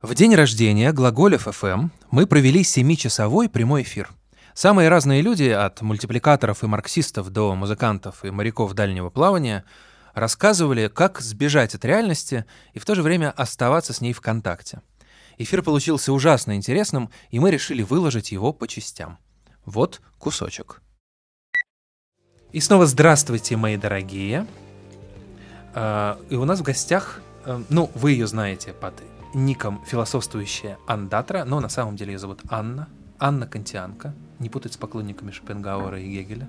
В 0.00 0.14
день 0.14 0.36
рождения 0.36 0.92
Глаголев 0.92 1.48
ФМ 1.50 1.88
мы 2.12 2.28
провели 2.28 2.62
семичасовой 2.62 3.48
прямой 3.48 3.82
эфир. 3.82 4.10
Самые 4.54 4.88
разные 4.88 5.22
люди, 5.22 5.48
от 5.48 5.82
мультипликаторов 5.82 6.62
и 6.62 6.68
марксистов 6.68 7.30
до 7.30 7.56
музыкантов 7.56 8.24
и 8.24 8.30
моряков 8.30 8.74
дальнего 8.74 9.10
плавания, 9.10 9.64
рассказывали, 10.14 10.86
как 10.86 11.18
сбежать 11.20 11.74
от 11.74 11.84
реальности 11.84 12.44
и 12.74 12.78
в 12.78 12.84
то 12.84 12.94
же 12.94 13.02
время 13.02 13.32
оставаться 13.32 13.92
с 13.92 14.00
ней 14.00 14.12
в 14.12 14.20
контакте. 14.20 14.82
Эфир 15.36 15.62
получился 15.62 16.12
ужасно 16.12 16.54
интересным, 16.54 17.10
и 17.30 17.40
мы 17.40 17.50
решили 17.50 17.82
выложить 17.82 18.30
его 18.30 18.52
по 18.52 18.68
частям. 18.68 19.18
Вот 19.64 20.00
кусочек. 20.18 20.80
И 22.52 22.60
снова 22.60 22.86
здравствуйте, 22.86 23.56
мои 23.56 23.76
дорогие. 23.76 24.46
А, 25.74 26.20
И 26.30 26.36
у 26.36 26.44
нас 26.44 26.60
в 26.60 26.62
гостях, 26.62 27.20
э, 27.46 27.60
ну, 27.68 27.90
вы 27.96 28.12
ее 28.12 28.28
знаете 28.28 28.72
под 28.72 28.94
ником 29.34 29.82
философствующая 29.86 30.78
Андатра, 30.86 31.44
но 31.44 31.60
на 31.60 31.68
самом 31.68 31.96
деле 31.96 32.12
ее 32.12 32.18
зовут 32.18 32.40
Анна. 32.48 32.88
Анна 33.18 33.46
Кантианка, 33.46 34.14
не 34.38 34.48
путать 34.48 34.74
с 34.74 34.76
поклонниками 34.76 35.32
Шопенгауэра 35.32 36.00
и 36.00 36.08
Гегеля. 36.08 36.48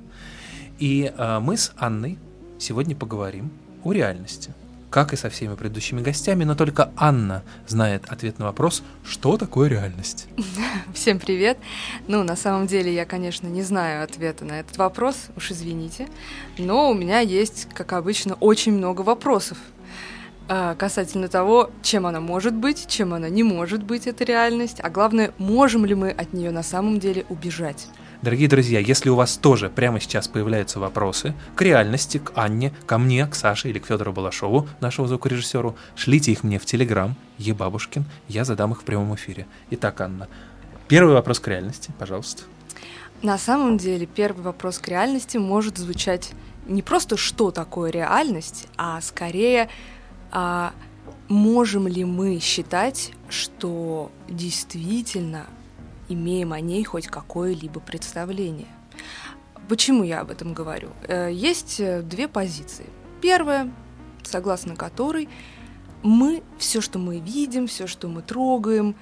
И 0.77 1.11
э, 1.15 1.39
мы 1.39 1.57
с 1.57 1.73
Анной 1.77 2.17
сегодня 2.59 2.95
поговорим 2.95 3.51
о 3.83 3.91
реальности. 3.91 4.53
Как 4.89 5.13
и 5.13 5.15
со 5.15 5.29
всеми 5.29 5.53
предыдущими 5.55 6.01
гостями, 6.01 6.45
но 6.45 6.55
только 6.55 6.91
Анна 6.95 7.43
знает 7.67 8.05
ответ 8.07 8.39
на 8.39 8.45
вопрос, 8.45 8.81
что 9.03 9.37
такое 9.37 9.69
реальность. 9.69 10.27
Всем 10.93 11.19
привет. 11.19 11.59
Ну, 12.07 12.23
на 12.23 12.35
самом 12.35 12.65
деле, 12.65 12.93
я, 12.93 13.05
конечно, 13.05 13.47
не 13.47 13.61
знаю 13.61 14.03
ответа 14.03 14.45
на 14.45 14.59
этот 14.59 14.77
вопрос, 14.77 15.27
уж 15.35 15.51
извините, 15.51 16.07
но 16.57 16.89
у 16.89 16.95
меня 16.95 17.19
есть, 17.19 17.67
как 17.73 17.93
обычно, 17.93 18.33
очень 18.35 18.73
много 18.73 19.01
вопросов 19.01 19.57
касательно 20.77 21.27
того, 21.27 21.69
чем 21.83 22.07
она 22.07 22.19
может 22.19 22.55
быть, 22.55 22.87
чем 22.87 23.13
она 23.13 23.29
не 23.29 23.43
может 23.43 23.83
быть, 23.83 24.07
эта 24.07 24.23
реальность, 24.23 24.79
а 24.81 24.89
главное, 24.89 25.31
можем 25.37 25.85
ли 25.85 25.93
мы 25.93 26.09
от 26.09 26.33
нее 26.33 26.49
на 26.49 26.63
самом 26.63 26.99
деле 26.99 27.25
убежать. 27.29 27.87
Дорогие 28.21 28.49
друзья, 28.49 28.79
если 28.79 29.09
у 29.09 29.15
вас 29.15 29.37
тоже 29.37 29.69
прямо 29.69 29.99
сейчас 30.01 30.27
появляются 30.27 30.79
вопросы 30.79 31.33
к 31.55 31.61
реальности, 31.61 32.17
к 32.17 32.33
Анне, 32.35 32.73
ко 32.85 32.97
мне, 32.97 33.25
к 33.27 33.35
Саше 33.35 33.69
или 33.69 33.79
к 33.79 33.85
Федору 33.85 34.11
Балашову, 34.11 34.67
нашему 34.81 35.07
звукорежиссеру, 35.07 35.77
шлите 35.95 36.31
их 36.31 36.43
мне 36.43 36.59
в 36.59 36.65
Телеграм, 36.65 37.15
Ебабушкин, 37.37 38.03
я 38.27 38.43
задам 38.43 38.73
их 38.73 38.81
в 38.81 38.83
прямом 38.83 39.15
эфире. 39.15 39.45
Итак, 39.69 40.01
Анна, 40.01 40.27
первый 40.87 41.13
вопрос 41.13 41.39
к 41.39 41.47
реальности, 41.47 41.91
пожалуйста. 41.97 42.43
На 43.21 43.37
самом 43.37 43.77
деле, 43.77 44.05
первый 44.05 44.41
вопрос 44.41 44.79
к 44.79 44.87
реальности 44.87 45.37
может 45.37 45.77
звучать 45.77 46.31
не 46.67 46.81
просто 46.81 47.17
«что 47.17 47.51
такое 47.51 47.91
реальность?», 47.91 48.67
а 48.77 48.99
скорее 49.01 49.69
а 50.31 50.73
можем 51.27 51.87
ли 51.87 52.05
мы 52.05 52.39
считать, 52.39 53.11
что 53.29 54.11
действительно 54.27 55.45
имеем 56.07 56.53
о 56.53 56.59
ней 56.59 56.83
хоть 56.83 57.07
какое-либо 57.07 57.79
представление? 57.79 58.67
Почему 59.67 60.03
я 60.03 60.21
об 60.21 60.31
этом 60.31 60.53
говорю? 60.53 60.89
Э, 61.07 61.29
Есть 61.31 61.79
э, 61.79 62.01
две 62.01 62.27
позиции. 62.27 62.87
Первая, 63.21 63.71
согласно 64.23 64.75
которой 64.75 65.29
мы, 66.01 66.43
все, 66.57 66.81
что 66.81 66.97
мы 66.97 67.19
видим, 67.19 67.67
все, 67.67 67.85
что 67.85 68.07
мы 68.07 68.21
трогаем, 68.21 68.95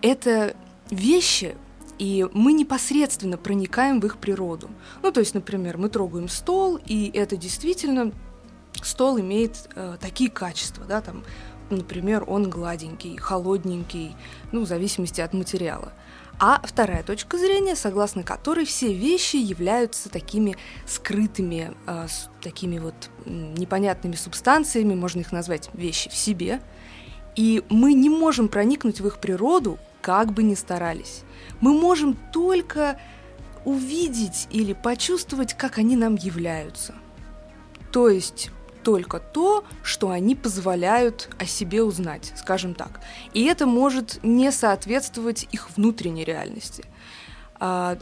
это 0.00 0.56
вещи, 0.90 1.56
и 1.98 2.26
мы 2.32 2.52
непосредственно 2.52 3.36
проникаем 3.36 4.00
в 4.00 4.06
их 4.06 4.16
природу. 4.18 4.70
Ну, 5.02 5.12
то 5.12 5.20
есть, 5.20 5.34
например, 5.34 5.78
мы 5.78 5.88
трогаем 5.88 6.28
стол, 6.28 6.78
и 6.86 7.10
это 7.12 7.36
действительно 7.36 8.12
стол 8.86 9.20
имеет 9.20 9.68
э, 9.74 9.96
такие 10.00 10.30
качества, 10.30 10.84
да, 10.84 11.00
там, 11.00 11.24
например, 11.70 12.24
он 12.26 12.50
гладенький, 12.50 13.16
холодненький, 13.16 14.16
ну, 14.52 14.62
в 14.62 14.66
зависимости 14.66 15.20
от 15.20 15.32
материала. 15.32 15.92
А 16.38 16.60
вторая 16.64 17.02
точка 17.02 17.38
зрения, 17.38 17.76
согласно 17.76 18.22
которой 18.22 18.64
все 18.64 18.92
вещи 18.92 19.36
являются 19.36 20.08
такими 20.08 20.56
скрытыми, 20.86 21.72
э, 21.86 22.06
с 22.08 22.28
такими 22.42 22.78
вот 22.78 22.94
непонятными 23.26 24.14
субстанциями, 24.14 24.94
можно 24.94 25.20
их 25.20 25.32
назвать 25.32 25.70
вещи 25.74 26.08
в 26.10 26.14
себе, 26.14 26.60
и 27.36 27.62
мы 27.68 27.94
не 27.94 28.10
можем 28.10 28.48
проникнуть 28.48 29.00
в 29.00 29.06
их 29.06 29.18
природу, 29.18 29.78
как 30.00 30.32
бы 30.32 30.42
ни 30.42 30.54
старались. 30.54 31.22
Мы 31.60 31.72
можем 31.72 32.16
только 32.32 32.98
увидеть 33.64 34.48
или 34.50 34.72
почувствовать, 34.72 35.54
как 35.54 35.78
они 35.78 35.96
нам 35.96 36.16
являются. 36.16 36.94
То 37.92 38.08
есть 38.08 38.50
только 38.82 39.18
то, 39.18 39.64
что 39.82 40.10
они 40.10 40.34
позволяют 40.34 41.28
о 41.38 41.46
себе 41.46 41.82
узнать, 41.82 42.32
скажем 42.36 42.74
так. 42.74 43.00
И 43.32 43.44
это 43.44 43.66
может 43.66 44.22
не 44.22 44.50
соответствовать 44.52 45.48
их 45.52 45.70
внутренней 45.76 46.24
реальности. 46.24 46.84
А, 47.58 47.98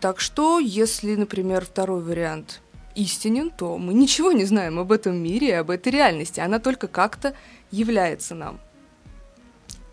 так 0.00 0.20
что, 0.20 0.58
если, 0.58 1.14
например, 1.14 1.64
второй 1.64 2.02
вариант 2.02 2.60
истинен, 2.94 3.50
то 3.50 3.78
мы 3.78 3.94
ничего 3.94 4.32
не 4.32 4.44
знаем 4.44 4.78
об 4.78 4.90
этом 4.90 5.16
мире 5.16 5.48
и 5.48 5.52
об 5.52 5.70
этой 5.70 5.92
реальности. 5.92 6.40
Она 6.40 6.58
только 6.58 6.88
как-то 6.88 7.34
является 7.70 8.34
нам. 8.34 8.60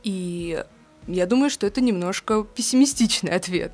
И 0.03 0.63
я 1.07 1.25
думаю, 1.25 1.49
что 1.49 1.67
это 1.67 1.81
немножко 1.81 2.43
пессимистичный 2.43 3.31
ответ, 3.31 3.73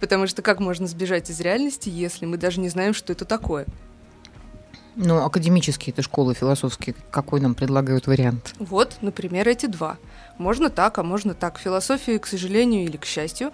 потому 0.00 0.26
что 0.26 0.42
как 0.42 0.60
можно 0.60 0.86
сбежать 0.86 1.30
из 1.30 1.40
реальности, 1.40 1.88
если 1.88 2.24
мы 2.24 2.36
даже 2.36 2.60
не 2.60 2.68
знаем, 2.68 2.94
что 2.94 3.12
это 3.12 3.24
такое? 3.24 3.66
Ну, 5.00 5.24
академические 5.24 5.92
это 5.92 6.02
школы 6.02 6.34
философские, 6.34 6.96
какой 7.12 7.40
нам 7.40 7.54
предлагают 7.54 8.08
вариант? 8.08 8.54
Вот, 8.58 8.96
например, 9.00 9.46
эти 9.46 9.66
два. 9.66 9.96
Можно 10.38 10.70
так, 10.70 10.98
а 10.98 11.04
можно 11.04 11.34
так. 11.34 11.58
Философии, 11.58 12.18
к 12.18 12.26
сожалению 12.26 12.84
или 12.84 12.96
к 12.96 13.04
счастью, 13.04 13.52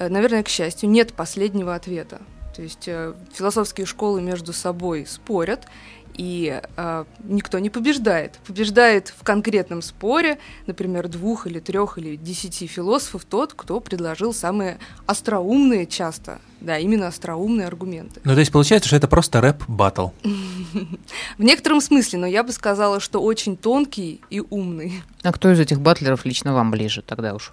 э, 0.00 0.08
наверное, 0.08 0.42
к 0.42 0.48
счастью, 0.48 0.90
нет 0.90 1.12
последнего 1.12 1.76
ответа. 1.76 2.20
То 2.56 2.62
есть 2.62 2.88
э, 2.88 3.14
философские 3.32 3.86
школы 3.86 4.20
между 4.20 4.52
собой 4.52 5.06
спорят, 5.06 5.68
и 6.20 6.60
э, 6.76 7.04
никто 7.24 7.58
не 7.60 7.70
побеждает. 7.70 8.38
Побеждает 8.46 9.08
в 9.08 9.24
конкретном 9.24 9.80
споре, 9.80 10.38
например, 10.66 11.08
двух 11.08 11.46
или 11.46 11.60
трех 11.60 11.96
или 11.96 12.16
десяти 12.16 12.66
философов 12.66 13.24
тот, 13.24 13.54
кто 13.54 13.80
предложил 13.80 14.34
самые 14.34 14.78
остроумные 15.06 15.86
часто, 15.86 16.38
да, 16.60 16.76
именно 16.76 17.06
остроумные 17.06 17.66
аргументы. 17.66 18.20
Ну, 18.22 18.34
то 18.34 18.40
есть 18.40 18.52
получается, 18.52 18.88
что 18.88 18.98
это 18.98 19.08
просто 19.08 19.40
рэп-баттл. 19.40 20.08
В 21.38 21.42
некотором 21.42 21.80
смысле, 21.80 22.18
но 22.18 22.26
я 22.26 22.42
бы 22.42 22.52
сказала, 22.52 23.00
что 23.00 23.22
очень 23.22 23.56
тонкий 23.56 24.20
и 24.28 24.40
умный. 24.40 25.02
А 25.22 25.32
кто 25.32 25.50
из 25.50 25.58
этих 25.58 25.80
батлеров 25.80 26.26
лично 26.26 26.52
вам 26.52 26.70
ближе 26.70 27.00
тогда 27.00 27.34
уж? 27.34 27.50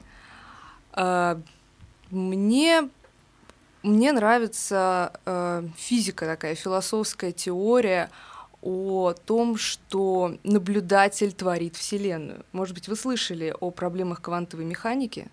А, 0.91 1.39
Мне, 2.11 2.89
мне 3.81 4.11
нравится 4.11 5.13
э, 5.25 5.63
физика 5.77 6.25
такая, 6.25 6.55
философская 6.55 7.31
теория 7.31 8.09
о 8.69 9.13
том, 9.13 9.55
что 9.55 10.35
наблюдатель 10.43 11.31
творит 11.31 11.77
Вселенную. 11.77 12.43
Может 12.51 12.73
быть, 12.73 12.89
вы 12.89 12.97
слышали 12.97 13.55
о 13.61 13.71
проблемах 13.71 14.21
квантовой 14.21 14.65
механики, 14.65 15.29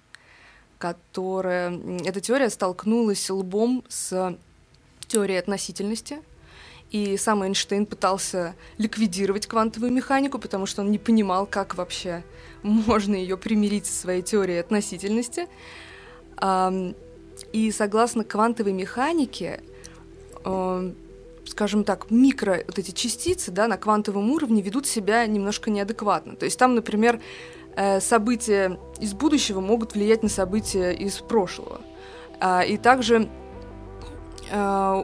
которая... 0.78 1.76
Эта 2.04 2.20
теория 2.20 2.48
столкнулась 2.48 3.28
лбом 3.28 3.82
с 3.88 4.38
теорией 5.08 5.38
относительности, 5.38 6.20
и 6.92 7.16
сам 7.16 7.42
Эйнштейн 7.42 7.86
пытался 7.86 8.54
ликвидировать 8.78 9.48
квантовую 9.48 9.90
механику, 9.90 10.38
потому 10.38 10.66
что 10.66 10.82
он 10.82 10.92
не 10.92 10.98
понимал, 10.98 11.44
как 11.44 11.74
вообще 11.74 12.22
можно 12.62 13.16
ее 13.16 13.36
примирить 13.36 13.86
со 13.86 13.94
своей 13.94 14.22
теорией 14.22 14.58
относительности. 14.58 15.48
И 17.52 17.72
согласно 17.72 18.22
квантовой 18.22 18.72
механике, 18.72 19.60
эм, 20.44 20.94
скажем 21.46 21.84
так, 21.84 22.10
микро 22.10 22.62
вот 22.66 22.78
эти 22.78 22.90
частицы 22.90 23.50
да, 23.50 23.68
на 23.68 23.76
квантовом 23.76 24.30
уровне 24.30 24.62
ведут 24.62 24.86
себя 24.86 25.26
немножко 25.26 25.70
неадекватно. 25.70 26.36
То 26.36 26.44
есть 26.44 26.58
там, 26.58 26.74
например, 26.74 27.20
э, 27.76 28.00
события 28.00 28.78
из 29.00 29.14
будущего 29.14 29.60
могут 29.60 29.94
влиять 29.94 30.22
на 30.22 30.28
события 30.28 30.92
из 30.92 31.14
прошлого. 31.18 31.80
А, 32.40 32.62
И 32.62 32.76
также 32.76 33.28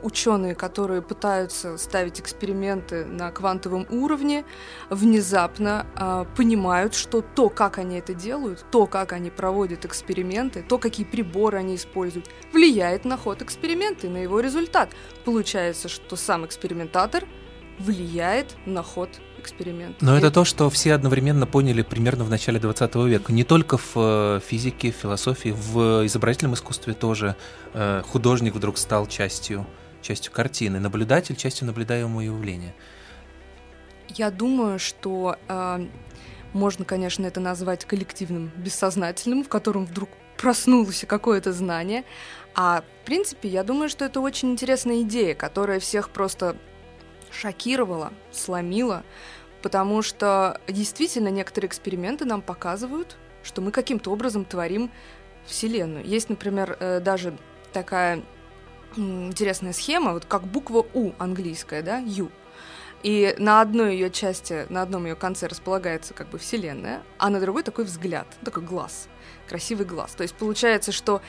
ученые, 0.02 0.54
которые 0.54 1.02
пытаются 1.02 1.78
ставить 1.78 2.20
эксперименты 2.20 3.04
на 3.04 3.30
квантовом 3.30 3.86
уровне, 3.90 4.44
внезапно 4.90 5.86
а, 5.94 6.24
понимают, 6.36 6.94
что 6.94 7.22
то, 7.22 7.48
как 7.48 7.78
они 7.78 7.98
это 7.98 8.14
делают, 8.14 8.64
то, 8.70 8.86
как 8.86 9.12
они 9.12 9.30
проводят 9.30 9.84
эксперименты, 9.84 10.62
то, 10.62 10.78
какие 10.78 11.06
приборы 11.06 11.58
они 11.58 11.76
используют, 11.76 12.28
влияет 12.52 13.04
на 13.04 13.16
ход 13.16 13.42
эксперимента 13.42 14.06
и 14.06 14.10
на 14.10 14.18
его 14.18 14.40
результат. 14.40 14.90
Получается, 15.24 15.88
что 15.88 16.16
сам 16.16 16.44
экспериментатор 16.46 17.24
влияет 17.78 18.56
на 18.66 18.82
ход 18.82 19.08
эксперимента. 19.40 20.04
Но 20.04 20.14
И 20.14 20.18
это 20.18 20.30
то, 20.30 20.44
что 20.44 20.70
все 20.70 20.94
одновременно 20.94 21.46
поняли 21.46 21.82
примерно 21.82 22.24
в 22.24 22.30
начале 22.30 22.60
20 22.60 22.94
века. 22.94 23.32
Не 23.32 23.44
только 23.44 23.76
в 23.76 23.92
э, 23.96 24.40
физике, 24.46 24.92
в 24.92 24.94
философии, 24.94 25.50
в 25.50 26.06
изобразительном 26.06 26.54
искусстве 26.54 26.94
тоже 26.94 27.34
э, 27.74 28.02
художник 28.06 28.54
вдруг 28.54 28.78
стал 28.78 29.06
частью, 29.06 29.66
частью 30.02 30.32
картины, 30.32 30.78
наблюдатель 30.78 31.36
частью 31.36 31.66
наблюдаемого 31.66 32.20
явления. 32.20 32.74
Я 34.08 34.30
думаю, 34.30 34.78
что 34.78 35.36
э, 35.48 35.86
Можно, 36.52 36.84
конечно, 36.84 37.26
это 37.26 37.40
назвать 37.40 37.84
коллективным 37.84 38.50
бессознательным, 38.56 39.44
в 39.44 39.48
котором 39.48 39.86
вдруг 39.86 40.08
проснулось 40.36 41.04
какое-то 41.06 41.52
знание. 41.52 42.04
А 42.54 42.82
в 42.82 43.06
принципе, 43.06 43.48
я 43.48 43.62
думаю, 43.62 43.88
что 43.88 44.04
это 44.04 44.20
очень 44.20 44.52
интересная 44.52 45.02
идея, 45.02 45.34
которая 45.34 45.78
всех 45.78 46.10
просто 46.10 46.56
шокировала, 47.32 48.12
сломила, 48.32 49.04
потому 49.62 50.02
что 50.02 50.60
действительно 50.68 51.28
некоторые 51.28 51.68
эксперименты 51.68 52.24
нам 52.24 52.42
показывают, 52.42 53.16
что 53.42 53.60
мы 53.60 53.70
каким-то 53.70 54.10
образом 54.10 54.44
творим 54.44 54.90
Вселенную. 55.46 56.04
Есть, 56.04 56.28
например, 56.28 56.76
э, 56.80 57.00
даже 57.00 57.36
такая 57.72 58.22
интересная 58.96 59.72
схема, 59.72 60.12
вот 60.12 60.24
как 60.24 60.42
буква 60.44 60.84
У 60.94 61.12
английская, 61.18 61.82
да, 61.82 61.98
U. 61.98 62.30
И 63.02 63.34
на 63.38 63.62
одной 63.62 63.94
ее 63.94 64.10
части, 64.10 64.66
на 64.68 64.82
одном 64.82 65.06
ее 65.06 65.14
конце 65.14 65.46
располагается 65.46 66.12
как 66.12 66.28
бы 66.28 66.38
Вселенная, 66.38 67.02
а 67.16 67.30
на 67.30 67.40
другой 67.40 67.62
такой 67.62 67.84
взгляд, 67.84 68.26
такой 68.44 68.62
глаз, 68.62 69.08
красивый 69.48 69.86
глаз. 69.86 70.12
То 70.12 70.22
есть 70.22 70.34
получается, 70.34 70.92
что 70.92 71.22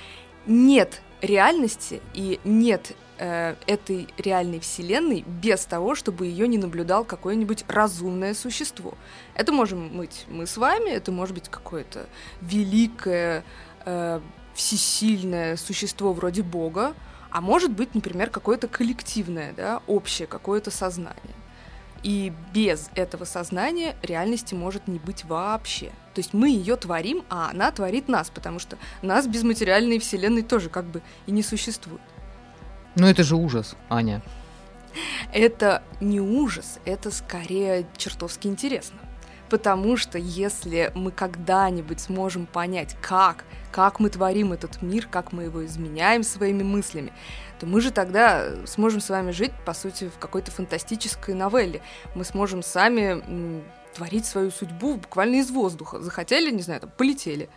нет 0.45 1.01
реальности 1.21 2.01
и 2.13 2.42
нет 2.44 2.94
э, 3.21 3.56
этой 3.68 4.07
реальной 4.18 4.59
вселенной 4.59 5.23
без 5.27 5.65
того, 5.65 5.94
чтобы 5.94 6.25
ее 6.25 6.47
не 6.47 6.57
наблюдал 6.57 7.06
какое-нибудь 7.06 7.65
разумное 7.68 8.33
существо. 8.33 8.95
Это 9.35 9.51
можем 9.51 9.95
быть 9.95 10.25
мы 10.27 10.47
с 10.47 10.57
вами, 10.57 10.89
это 10.89 11.12
может 11.12 11.35
быть 11.35 11.47
какое-то 11.47 12.07
великое, 12.41 13.44
э, 13.85 14.19
всесильное 14.56 15.56
существо 15.56 16.13
вроде 16.13 16.41
Бога, 16.41 16.95
а 17.29 17.41
может 17.41 17.71
быть, 17.71 17.94
например, 17.94 18.31
какое-то 18.31 18.68
коллективное, 18.68 19.53
да, 19.53 19.81
общее 19.85 20.27
какое-то 20.27 20.71
сознание. 20.71 21.35
И 22.01 22.33
без 22.51 22.89
этого 22.95 23.25
сознания 23.25 23.95
реальности 24.01 24.56
может 24.56 24.88
не 24.88 24.97
быть 24.97 25.23
вообще. 25.25 25.91
То 26.15 26.19
есть 26.19 26.33
мы 26.33 26.50
ее 26.50 26.75
творим, 26.75 27.23
а 27.29 27.51
она 27.51 27.71
творит 27.71 28.09
нас, 28.09 28.31
потому 28.31 28.57
что 28.57 28.79
нас 29.03 29.27
без 29.27 29.44
материальной 29.44 30.00
вселенной 30.00 30.41
тоже 30.41 30.69
как 30.69 30.85
бы 30.85 31.03
и 31.27 31.31
не 31.31 31.44
существует. 31.44 32.01
Ну 32.96 33.08
это 33.08 33.24
же 33.24 33.36
ужас, 33.36 33.76
Аня. 33.90 34.22
Это 35.34 35.84
не 36.02 36.20
ужас, 36.20 36.80
это 36.86 37.12
скорее 37.12 37.88
чертовски 37.96 38.48
интересно. 38.48 39.00
Потому 39.50 39.98
что 39.98 40.18
если 40.18 40.92
мы 40.96 41.12
когда-нибудь 41.12 42.00
сможем 42.00 42.46
понять, 42.46 42.96
как, 43.02 43.44
как 43.72 44.00
мы 44.00 44.10
творим 44.10 44.54
этот 44.54 44.82
мир, 44.82 45.08
как 45.12 45.34
мы 45.34 45.44
его 45.44 45.66
изменяем 45.66 46.24
своими 46.24 46.64
мыслями, 46.64 47.12
то 47.60 47.66
мы 47.66 47.82
же 47.82 47.92
тогда 47.92 48.66
сможем 48.66 49.02
с 49.02 49.10
вами 49.10 49.32
жить, 49.32 49.52
по 49.66 49.74
сути, 49.74 50.10
в 50.10 50.18
какой-то 50.20 50.52
фантастической 50.52 51.34
новелле. 51.34 51.82
Мы 52.16 52.24
сможем 52.24 52.64
сами 52.64 53.62
творить 53.94 54.26
свою 54.26 54.52
судьбу 54.52 54.96
буквально 54.96 55.36
из 55.36 55.52
воздуха. 55.52 56.00
Захотели, 56.00 56.50
не 56.50 56.62
знаю, 56.62 56.82
там, 56.82 56.92
полетели. 56.98 57.50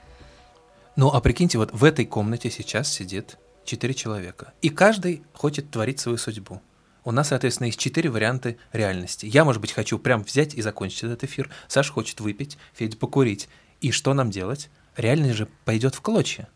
Ну, 0.97 1.09
а 1.09 1.21
прикиньте, 1.21 1.59
вот 1.59 1.73
в 1.73 1.85
этой 1.85 2.07
комнате 2.07 2.51
сейчас 2.51 2.89
сидит 2.89 3.39
четыре 3.65 3.95
человека, 3.95 4.53
и 4.63 4.69
каждый 4.69 5.23
хочет 5.33 5.71
творить 5.71 6.01
свою 6.01 6.19
судьбу. 6.19 6.61
У 7.05 7.13
нас, 7.13 7.29
соответственно, 7.29 7.67
есть 7.67 7.79
четыре 7.79 8.09
варианта 8.09 8.57
реальности. 8.73 9.27
Я, 9.27 9.45
может 9.45 9.61
быть, 9.61 9.73
хочу 9.73 9.99
прям 9.99 10.23
взять 10.23 10.55
и 10.55 10.63
закончить 10.63 11.05
этот 11.05 11.25
эфир. 11.25 11.51
Саша 11.69 11.93
хочет 11.93 12.21
выпить, 12.21 12.57
Федя 12.73 12.97
покурить. 12.97 13.49
И 13.83 13.91
что 13.91 14.15
нам 14.15 14.31
делать? 14.31 14.71
Реальность 14.97 15.35
же 15.37 15.49
пойдет 15.67 15.95
в 15.95 16.01
клочья. 16.01 16.49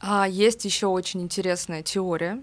А 0.00 0.26
есть 0.26 0.64
еще 0.64 0.86
очень 0.86 1.20
интересная 1.20 1.82
теория 1.82 2.42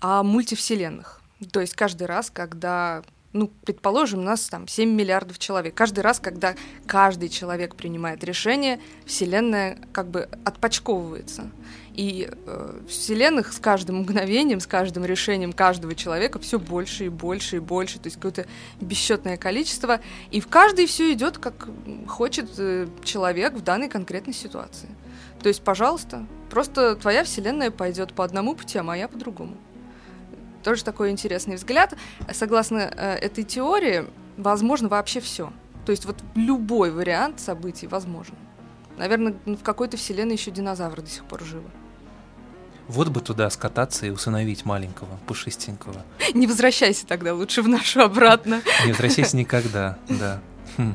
о 0.00 0.22
мультивселенных. 0.22 1.20
То 1.50 1.60
есть 1.60 1.74
каждый 1.74 2.06
раз, 2.06 2.30
когда 2.30 3.02
ну, 3.32 3.50
предположим, 3.64 4.20
у 4.20 4.22
нас 4.22 4.48
там 4.48 4.66
7 4.66 4.88
миллиардов 4.88 5.38
человек. 5.38 5.74
Каждый 5.74 6.00
раз, 6.00 6.18
когда 6.18 6.54
каждый 6.86 7.28
человек 7.28 7.74
принимает 7.74 8.24
решение, 8.24 8.80
Вселенная 9.04 9.78
как 9.92 10.08
бы 10.08 10.28
отпочковывается. 10.44 11.50
И 11.92 12.30
э, 12.30 12.80
Вселенных 12.88 13.52
с 13.52 13.58
каждым 13.58 13.96
мгновением, 13.96 14.60
с 14.60 14.66
каждым 14.66 15.04
решением 15.04 15.52
каждого 15.52 15.94
человека 15.94 16.38
все 16.38 16.58
больше 16.58 17.06
и 17.06 17.08
больше 17.08 17.56
и 17.56 17.58
больше. 17.58 17.98
То 17.98 18.06
есть 18.06 18.16
какое-то 18.16 18.46
бесчетное 18.80 19.36
количество. 19.36 20.00
И 20.30 20.40
в 20.40 20.48
каждой 20.48 20.86
все 20.86 21.12
идет, 21.12 21.36
как 21.36 21.68
хочет 22.06 22.48
э, 22.56 22.86
человек 23.04 23.54
в 23.54 23.62
данной 23.62 23.88
конкретной 23.88 24.34
ситуации. 24.34 24.88
То 25.42 25.48
есть, 25.48 25.62
пожалуйста, 25.62 26.26
просто 26.50 26.96
твоя 26.96 27.24
Вселенная 27.24 27.70
пойдет 27.70 28.14
по 28.14 28.24
одному 28.24 28.54
пути, 28.54 28.78
а 28.78 28.82
моя 28.82 29.06
по 29.06 29.18
другому. 29.18 29.56
Тоже 30.62 30.84
такой 30.84 31.10
интересный 31.10 31.56
взгляд. 31.56 31.94
Согласно 32.32 32.78
э, 32.78 33.14
этой 33.14 33.44
теории, 33.44 34.04
возможно 34.36 34.88
вообще 34.88 35.20
все. 35.20 35.52
То 35.86 35.92
есть 35.92 36.04
вот 36.04 36.16
любой 36.34 36.90
вариант 36.90 37.40
событий 37.40 37.86
возможен. 37.86 38.34
Наверное, 38.96 39.34
в 39.46 39.62
какой-то 39.62 39.96
вселенной 39.96 40.34
еще 40.34 40.50
динозавры 40.50 41.02
до 41.02 41.08
сих 41.08 41.24
пор 41.24 41.42
живы. 41.44 41.68
Вот 42.88 43.08
бы 43.08 43.20
туда 43.20 43.48
скататься 43.50 44.06
и 44.06 44.10
усыновить 44.10 44.64
маленького, 44.64 45.18
пушистенького. 45.26 46.04
Не 46.34 46.46
возвращайся 46.46 47.06
тогда 47.06 47.34
лучше 47.34 47.62
в 47.62 47.68
нашу 47.68 48.00
обратно. 48.00 48.62
Не 48.84 48.92
возвращайся 48.92 49.36
никогда, 49.36 49.98
да. 50.08 50.40
Хм. 50.76 50.94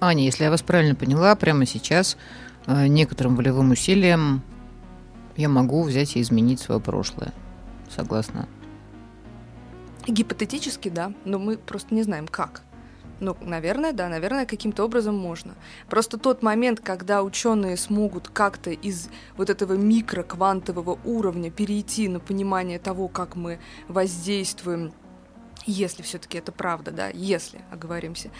Аня, 0.00 0.24
если 0.24 0.44
я 0.44 0.50
вас 0.50 0.62
правильно 0.62 0.94
поняла, 0.94 1.34
прямо 1.36 1.66
сейчас 1.66 2.16
э, 2.66 2.86
некоторым 2.88 3.36
волевым 3.36 3.70
усилием 3.70 4.42
я 5.36 5.48
могу 5.48 5.82
взять 5.82 6.16
и 6.16 6.20
изменить 6.20 6.60
свое 6.60 6.80
прошлое 6.80 7.32
согласна. 7.90 8.48
Гипотетически, 10.06 10.88
да, 10.88 11.12
но 11.24 11.38
мы 11.38 11.58
просто 11.58 11.94
не 11.94 12.02
знаем, 12.02 12.28
как. 12.28 12.62
Ну, 13.18 13.34
наверное, 13.40 13.92
да, 13.92 14.08
наверное, 14.08 14.44
каким-то 14.44 14.84
образом 14.84 15.16
можно. 15.16 15.54
Просто 15.88 16.18
тот 16.18 16.42
момент, 16.42 16.80
когда 16.80 17.22
ученые 17.22 17.76
смогут 17.76 18.28
как-то 18.28 18.70
из 18.70 19.08
вот 19.36 19.48
этого 19.48 19.72
микроквантового 19.72 20.98
уровня 21.04 21.50
перейти 21.50 22.08
на 22.08 22.20
понимание 22.20 22.78
того, 22.78 23.08
как 23.08 23.34
мы 23.34 23.58
воздействуем, 23.88 24.92
если 25.64 26.02
все-таки 26.02 26.38
это 26.38 26.52
правда, 26.52 26.90
да, 26.90 27.08
если 27.08 27.62
оговоримся, 27.72 28.30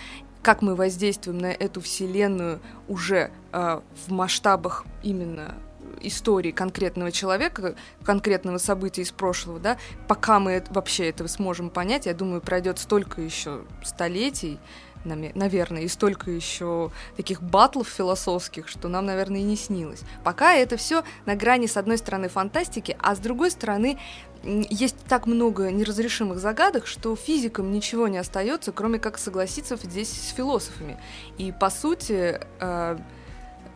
как 0.42 0.62
мы 0.62 0.76
воздействуем 0.76 1.38
на 1.38 1.50
эту 1.52 1.80
вселенную 1.80 2.60
уже 2.86 3.30
э, 3.52 3.80
в 4.06 4.12
масштабах 4.12 4.84
именно 5.02 5.54
истории 6.00 6.50
конкретного 6.50 7.12
человека, 7.12 7.74
конкретного 8.04 8.58
события 8.58 9.02
из 9.02 9.10
прошлого, 9.10 9.58
да, 9.58 9.76
пока 10.08 10.38
мы 10.40 10.62
вообще 10.70 11.08
этого 11.08 11.28
сможем 11.28 11.70
понять, 11.70 12.06
я 12.06 12.14
думаю, 12.14 12.40
пройдет 12.40 12.78
столько 12.78 13.20
еще 13.20 13.62
столетий, 13.84 14.58
наверное, 15.06 15.82
и 15.82 15.88
столько 15.88 16.30
еще 16.30 16.90
таких 17.16 17.42
батлов 17.42 17.88
философских, 17.88 18.68
что 18.68 18.88
нам, 18.88 19.06
наверное, 19.06 19.40
и 19.40 19.44
не 19.44 19.56
снилось. 19.56 20.00
Пока 20.24 20.54
это 20.54 20.76
все 20.76 21.04
на 21.24 21.36
грани, 21.36 21.66
с 21.66 21.76
одной 21.76 21.98
стороны, 21.98 22.28
фантастики, 22.28 22.96
а 23.00 23.14
с 23.14 23.18
другой 23.18 23.50
стороны, 23.50 23.98
есть 24.44 24.96
так 25.08 25.26
много 25.26 25.70
неразрешимых 25.70 26.38
загадок, 26.38 26.86
что 26.86 27.16
физикам 27.16 27.72
ничего 27.72 28.08
не 28.08 28.18
остается, 28.18 28.72
кроме 28.72 28.98
как 28.98 29.18
согласиться 29.18 29.76
здесь 29.76 30.10
с 30.10 30.34
философами. 30.34 30.98
И, 31.38 31.52
по 31.52 31.70
сути, 31.70 32.40
э, 32.60 32.98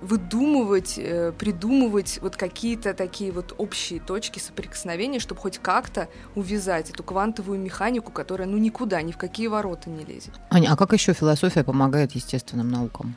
выдумывать, 0.01 0.95
э, 0.99 1.33
придумывать 1.33 2.19
вот 2.23 2.37
какие-то 2.37 2.95
такие 2.95 3.33
вот 3.33 3.55
общие 3.59 4.01
точки 4.01 4.39
соприкосновения, 4.39 5.19
чтобы 5.19 5.41
хоть 5.41 5.59
как-то 5.59 6.09
увязать 6.35 6.91
эту 6.91 7.03
квантовую 7.03 7.59
механику, 7.59 8.11
которая 8.11 8.49
ну 8.49 8.57
никуда, 8.57 9.03
ни 9.03 9.13
в 9.13 9.19
какие 9.19 9.49
ворота 9.49 9.91
не 9.91 10.05
лезет. 10.05 10.33
Аня, 10.51 10.73
а 10.73 10.77
как 10.77 10.93
еще 10.93 11.13
философия 11.13 11.65
помогает 11.65 12.13
естественным 12.13 12.71
наукам? 12.71 13.15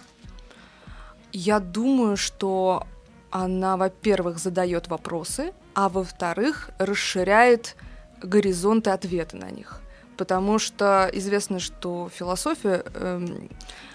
Я 1.32 1.60
думаю, 1.60 2.18
что 2.18 2.86
она, 3.32 3.78
во-первых, 3.78 4.38
задает 4.38 4.88
вопросы, 4.90 5.54
а 5.74 5.90
во-вторых, 5.90 6.70
расширяет 6.78 7.76
горизонты 8.22 8.92
ответа 8.92 9.38
на 9.38 9.50
них. 9.50 9.82
Потому 10.18 10.60
что 10.60 11.10
известно, 11.12 11.60
что 11.60 12.10
философия, 12.14 12.84
э, 12.86 13.26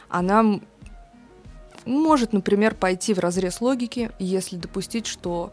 она 0.09 0.61
может, 1.85 2.33
например, 2.33 2.75
пойти 2.75 3.15
в 3.15 3.19
разрез 3.19 3.61
логики, 3.61 4.11
если 4.19 4.57
допустить, 4.57 5.07
что 5.07 5.53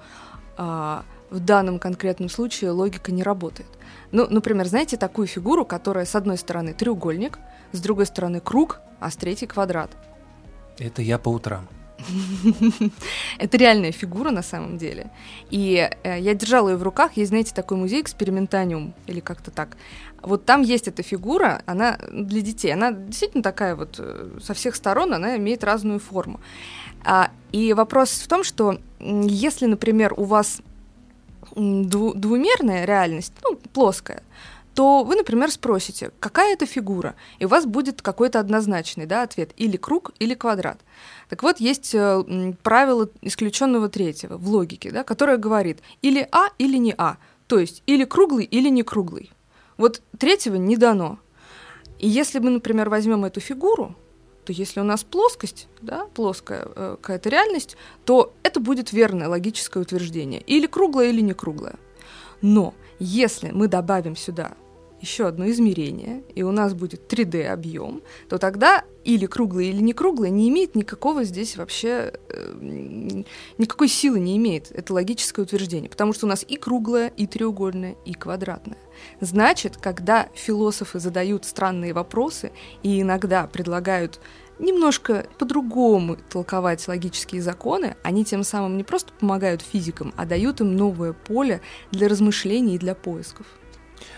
а, 0.57 1.03
в 1.29 1.39
данном 1.39 1.79
конкретном 1.79 2.29
случае 2.29 2.71
логика 2.71 3.11
не 3.11 3.23
работает. 3.23 3.67
Ну, 4.11 4.27
например, 4.29 4.67
знаете 4.67 4.97
такую 4.97 5.27
фигуру, 5.27 5.65
которая 5.65 6.05
с 6.05 6.15
одной 6.15 6.37
стороны 6.37 6.73
треугольник, 6.73 7.39
с 7.71 7.81
другой 7.81 8.05
стороны 8.05 8.39
круг, 8.39 8.79
а 8.99 9.11
с 9.11 9.15
третьей 9.15 9.47
квадрат. 9.47 9.91
Это 10.77 11.01
я 11.01 11.17
по 11.17 11.29
утрам. 11.29 11.67
Это 13.37 13.57
реальная 13.57 13.91
фигура 13.91 14.31
на 14.31 14.43
самом 14.43 14.77
деле. 14.77 15.09
И 15.49 15.89
э, 16.03 16.19
я 16.19 16.33
держала 16.33 16.69
ее 16.69 16.77
в 16.77 16.83
руках. 16.83 17.17
Есть, 17.17 17.29
знаете, 17.29 17.53
такой 17.53 17.77
музей 17.77 18.01
экспериментаниум, 18.01 18.93
или 19.07 19.19
как-то 19.19 19.51
так. 19.51 19.77
Вот 20.21 20.45
там 20.45 20.61
есть 20.61 20.87
эта 20.87 21.03
фигура, 21.03 21.61
она 21.65 21.97
для 22.11 22.41
детей. 22.41 22.73
Она 22.73 22.91
действительно 22.91 23.43
такая 23.43 23.75
вот 23.75 23.95
э, 23.99 24.39
со 24.41 24.53
всех 24.53 24.75
сторон, 24.75 25.13
она 25.13 25.37
имеет 25.37 25.63
разную 25.63 25.99
форму. 25.99 26.39
А, 27.03 27.31
и 27.51 27.73
вопрос 27.73 28.09
в 28.11 28.27
том, 28.27 28.43
что 28.43 28.79
если, 28.99 29.65
например, 29.65 30.13
у 30.17 30.23
вас 30.23 30.61
дву- 31.55 32.13
двумерная 32.15 32.85
реальность, 32.85 33.33
ну, 33.43 33.55
плоская, 33.73 34.23
то 34.75 35.05
вы, 35.05 35.15
например, 35.15 35.49
спросите, 35.51 36.11
какая 36.19 36.53
это 36.53 36.65
фигура, 36.65 37.15
и 37.39 37.45
у 37.45 37.47
вас 37.47 37.65
будет 37.65 38.01
какой-то 38.01 38.41
однозначный 38.41 39.05
да, 39.05 39.21
ответ, 39.23 39.51
или 39.55 39.77
круг, 39.77 40.11
или 40.19 40.33
квадрат. 40.33 40.81
Так 41.29 41.43
вот, 41.43 41.61
есть 41.61 41.95
э, 41.95 42.53
правило 42.61 43.09
исключенного 43.21 43.87
третьего 43.87 44.37
в 44.37 44.49
логике, 44.49 44.91
да, 44.91 45.05
которое 45.05 45.37
говорит 45.37 45.79
или 46.01 46.27
А, 46.31 46.49
или 46.57 46.75
не 46.77 46.93
А, 46.97 47.17
то 47.47 47.57
есть 47.57 47.83
или 47.87 48.03
круглый, 48.03 48.43
или 48.43 48.67
не 48.67 48.83
круглый. 48.83 49.31
Вот 49.77 50.01
третьего 50.19 50.55
не 50.57 50.75
дано. 50.75 51.19
И 51.97 52.09
если 52.09 52.39
мы, 52.39 52.49
например, 52.49 52.89
возьмем 52.89 53.23
эту 53.23 53.39
фигуру, 53.39 53.95
то 54.43 54.51
если 54.51 54.81
у 54.81 54.83
нас 54.83 55.05
плоскость, 55.05 55.69
да, 55.81 56.05
плоская 56.13 56.67
э, 56.75 56.97
какая-то 57.01 57.29
реальность, 57.29 57.77
то 58.03 58.33
это 58.43 58.59
будет 58.59 58.91
верное 58.91 59.29
логическое 59.29 59.79
утверждение. 59.79 60.41
Или 60.41 60.67
круглое, 60.67 61.09
или 61.09 61.21
не 61.21 61.33
круглое. 61.33 61.75
Но 62.41 62.73
если 62.99 63.51
мы 63.51 63.69
добавим 63.69 64.17
сюда 64.17 64.53
еще 65.01 65.27
одно 65.27 65.49
измерение, 65.49 66.23
и 66.33 66.43
у 66.43 66.51
нас 66.51 66.73
будет 66.73 67.11
3D 67.11 67.45
объем, 67.47 68.01
то 68.29 68.37
тогда 68.37 68.83
или 69.03 69.25
круглое, 69.27 69.65
или 69.65 69.81
не 69.81 69.93
круглое 69.93 70.29
не 70.29 70.49
имеет 70.49 70.75
никакого 70.75 71.23
здесь 71.23 71.57
вообще, 71.57 72.13
э, 72.29 73.23
никакой 73.57 73.87
силы 73.87 74.19
не 74.19 74.35
имеет. 74.37 74.71
Это 74.71 74.93
логическое 74.93 75.43
утверждение, 75.43 75.89
потому 75.89 76.13
что 76.13 76.25
у 76.25 76.29
нас 76.29 76.43
и 76.47 76.57
круглое, 76.57 77.09
и 77.09 77.27
треугольное, 77.27 77.95
и 78.05 78.13
квадратное. 78.13 78.79
Значит, 79.21 79.77
когда 79.77 80.29
философы 80.33 80.99
задают 80.99 81.45
странные 81.45 81.93
вопросы 81.93 82.51
и 82.81 83.01
иногда 83.01 83.45
предлагают 83.47 84.19
немножко 84.57 85.27
по-другому 85.37 86.17
толковать 86.29 86.87
логические 86.87 87.41
законы, 87.41 87.95
они 88.03 88.23
тем 88.25 88.43
самым 88.43 88.77
не 88.77 88.83
просто 88.83 89.11
помогают 89.13 89.61
физикам, 89.61 90.13
а 90.15 90.25
дают 90.25 90.61
им 90.61 90.75
новое 90.75 91.13
поле 91.13 91.61
для 91.91 92.07
размышлений 92.07 92.75
и 92.75 92.79
для 92.79 92.95
поисков. 92.95 93.45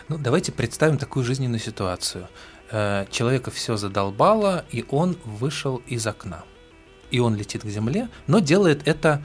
Ну, 0.08 0.18
давайте 0.18 0.52
представим 0.52 0.98
такую 0.98 1.26
жизненную 1.26 1.60
ситуацию. 1.60 2.28
Э, 2.72 3.06
человека 3.10 3.52
все 3.52 3.78
задолбало, 3.78 4.66
и 4.72 4.86
он 4.90 5.18
вышел 5.24 5.82
из 5.88 6.06
окна. 6.08 6.44
И 7.12 7.20
он 7.20 7.36
летит 7.36 7.64
к 7.64 7.68
земле, 7.68 8.10
но 8.28 8.40
делает 8.40 8.88
это 8.88 9.24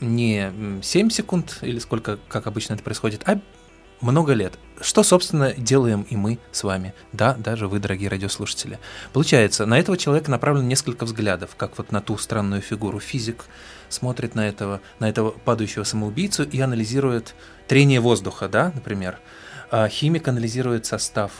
не 0.00 0.80
7 0.82 1.10
секунд 1.10 1.58
или 1.62 1.78
сколько, 1.78 2.18
как 2.28 2.46
обычно 2.46 2.74
это 2.74 2.82
происходит, 2.82 3.22
а 3.26 3.40
много 4.00 4.32
лет. 4.34 4.58
Что, 4.80 5.02
собственно, 5.02 5.52
делаем 5.54 6.02
и 6.02 6.16
мы 6.16 6.38
с 6.52 6.62
вами, 6.62 6.94
да, 7.12 7.34
даже 7.34 7.68
вы, 7.68 7.78
дорогие 7.78 8.10
радиослушатели. 8.10 8.78
Получается, 9.12 9.66
на 9.66 9.78
этого 9.78 9.96
человека 9.96 10.30
направлено 10.30 10.66
несколько 10.66 11.04
взглядов, 11.04 11.56
как 11.56 11.78
вот 11.78 11.90
на 11.90 12.00
ту 12.00 12.18
странную 12.18 12.60
фигуру. 12.60 13.00
Физик 13.00 13.44
смотрит 13.88 14.34
на 14.34 14.46
этого, 14.46 14.80
на 14.98 15.08
этого 15.08 15.30
падающего 15.30 15.84
самоубийцу 15.84 16.44
и 16.44 16.60
анализирует 16.60 17.34
трение 17.66 18.00
воздуха, 18.00 18.48
да, 18.48 18.72
например. 18.74 19.20
А 19.76 19.88
химик 19.88 20.28
анализирует 20.28 20.86
состав 20.86 21.32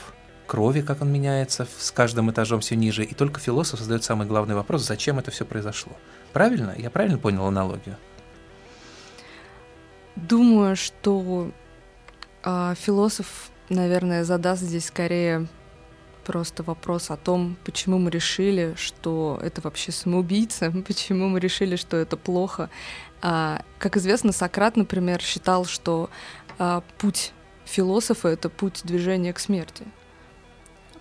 крови, 0.49 0.81
как 0.81 1.03
он 1.03 1.13
меняется 1.13 1.69
с 1.79 1.93
каждым 1.93 2.33
этажом 2.33 2.59
все 2.59 2.75
ниже, 2.75 3.05
и 3.05 3.15
только 3.15 3.39
философ 3.39 3.79
задает 3.79 4.03
самый 4.03 4.27
главный 4.27 4.57
вопрос, 4.57 4.83
зачем 4.83 5.21
это 5.21 5.31
все 5.31 5.45
произошло. 5.45 5.93
Правильно? 6.33 6.75
Я 6.77 6.91
правильно 6.91 7.17
понял 7.17 7.47
аналогию? 7.47 7.97
Думаю, 10.17 10.75
что 10.75 11.53
а, 12.43 12.75
философ, 12.75 13.53
наверное, 13.69 14.25
задаст 14.25 14.63
здесь 14.63 14.87
скорее 14.87 15.47
просто 16.25 16.65
вопрос 16.65 17.13
о 17.13 17.17
том, 17.17 17.57
почему 17.65 17.99
мы 17.99 18.11
решили, 18.11 18.75
что 18.77 19.39
это 19.45 19.61
вообще 19.61 19.93
самоубийца, 19.93 20.73
почему 20.89 21.29
мы 21.29 21.39
решили, 21.39 21.77
что 21.77 21.97
это 21.97 22.17
плохо. 22.17 22.69
А, 23.23 23.63
как 23.79 23.97
известно, 23.97 24.33
Сократ, 24.33 24.77
например, 24.77 25.23
считал, 25.23 25.67
что 25.67 26.11
а, 26.59 26.83
путь 26.99 27.33
философа— 27.65 28.29
это 28.31 28.49
путь 28.49 28.83
движения 28.85 29.33
к 29.33 29.39
смерти, 29.39 29.85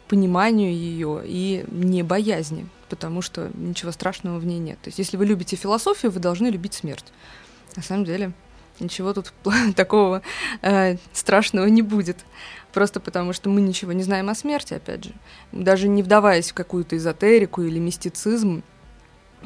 пониманию 0.08 0.72
ее 0.72 1.22
и 1.26 1.66
не 1.70 2.04
боязни, 2.04 2.68
потому 2.90 3.22
что 3.22 3.50
ничего 3.54 3.92
страшного 3.92 4.40
в 4.40 4.46
ней 4.46 4.60
нет. 4.60 4.80
То 4.82 4.90
есть 4.90 5.00
если 5.00 5.18
вы 5.18 5.26
любите 5.26 5.56
философию, 5.56 6.12
вы 6.12 6.20
должны 6.20 6.48
любить 6.48 6.74
смерть. 6.74 7.06
На 7.76 7.82
самом 7.82 8.06
деле 8.06 8.34
ничего 8.80 9.14
тут 9.14 9.34
такого 9.76 10.22
э, 10.62 10.98
страшного 11.14 11.66
не 11.68 11.82
будет. 11.82 12.26
Просто 12.74 13.00
потому, 13.00 13.34
что 13.34 13.50
мы 13.50 13.62
ничего 13.62 13.92
не 13.92 14.04
знаем 14.04 14.30
о 14.30 14.36
смерти, 14.36 14.74
опять 14.74 15.06
же. 15.06 15.12
Даже 15.52 15.88
не 15.88 16.04
вдаваясь 16.04 16.52
в 16.52 16.54
какую-то 16.54 16.98
эзотерику 16.98 17.62
или 17.62 17.80
мистицизм, 17.80 18.64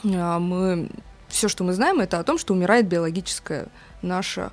э, 0.04 0.38
мы 0.40 0.90
все, 1.28 1.48
что 1.50 1.64
мы 1.64 1.74
знаем, 1.74 2.00
это 2.00 2.20
о 2.20 2.24
том, 2.24 2.38
что 2.38 2.54
умирает 2.54 2.88
биологическая 2.88 3.68
наша 4.02 4.46
а, 4.46 4.52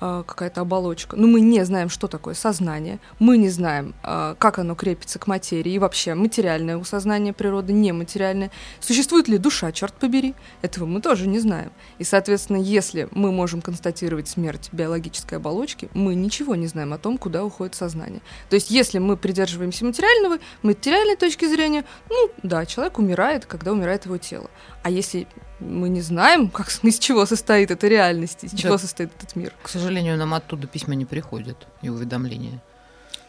какая-то 0.00 0.62
оболочка. 0.62 1.16
Но 1.16 1.26
мы 1.26 1.40
не 1.40 1.64
знаем, 1.64 1.88
что 1.88 2.08
такое 2.08 2.34
сознание, 2.34 2.98
мы 3.18 3.36
не 3.38 3.48
знаем, 3.48 3.94
а, 4.02 4.34
как 4.34 4.58
оно 4.58 4.74
крепится 4.74 5.18
к 5.18 5.26
материи, 5.26 5.72
и 5.72 5.78
вообще 5.78 6.14
материальное 6.14 6.76
у 6.76 6.84
сознания 6.84 7.32
природы, 7.32 7.72
нематериальное. 7.72 8.50
Существует 8.80 9.28
ли 9.28 9.38
душа, 9.38 9.72
черт 9.72 9.94
побери? 9.94 10.34
Этого 10.62 10.86
мы 10.86 11.00
тоже 11.00 11.26
не 11.26 11.38
знаем. 11.38 11.72
И, 11.98 12.04
соответственно, 12.04 12.58
если 12.58 13.08
мы 13.12 13.32
можем 13.32 13.62
констатировать 13.62 14.28
смерть 14.28 14.68
биологической 14.72 15.36
оболочки, 15.36 15.88
мы 15.94 16.14
ничего 16.14 16.54
не 16.54 16.66
знаем 16.66 16.92
о 16.92 16.98
том, 16.98 17.18
куда 17.18 17.44
уходит 17.44 17.74
сознание. 17.74 18.20
То 18.50 18.56
есть, 18.56 18.70
если 18.70 18.98
мы 18.98 19.16
придерживаемся 19.16 19.84
материального, 19.84 20.38
материальной 20.62 21.16
точки 21.16 21.46
зрения, 21.46 21.84
ну 22.10 22.30
да, 22.42 22.66
человек 22.66 22.98
умирает, 22.98 23.46
когда 23.46 23.72
умирает 23.72 24.06
его 24.06 24.18
тело. 24.18 24.50
А 24.82 24.90
если 24.90 25.26
мы 25.60 25.88
не 25.88 26.00
знаем, 26.00 26.48
как, 26.48 26.68
из 26.82 26.98
чего 26.98 27.26
состоит 27.26 27.70
эта 27.70 27.88
реальность, 27.88 28.44
из 28.44 28.52
да. 28.52 28.58
чего 28.58 28.78
состоит 28.78 29.10
этот 29.16 29.36
мир. 29.36 29.52
К 29.62 29.68
сожалению, 29.68 30.16
нам 30.16 30.34
оттуда 30.34 30.66
письма 30.66 30.94
не 30.94 31.04
приходят 31.04 31.66
и 31.82 31.88
уведомления. 31.88 32.60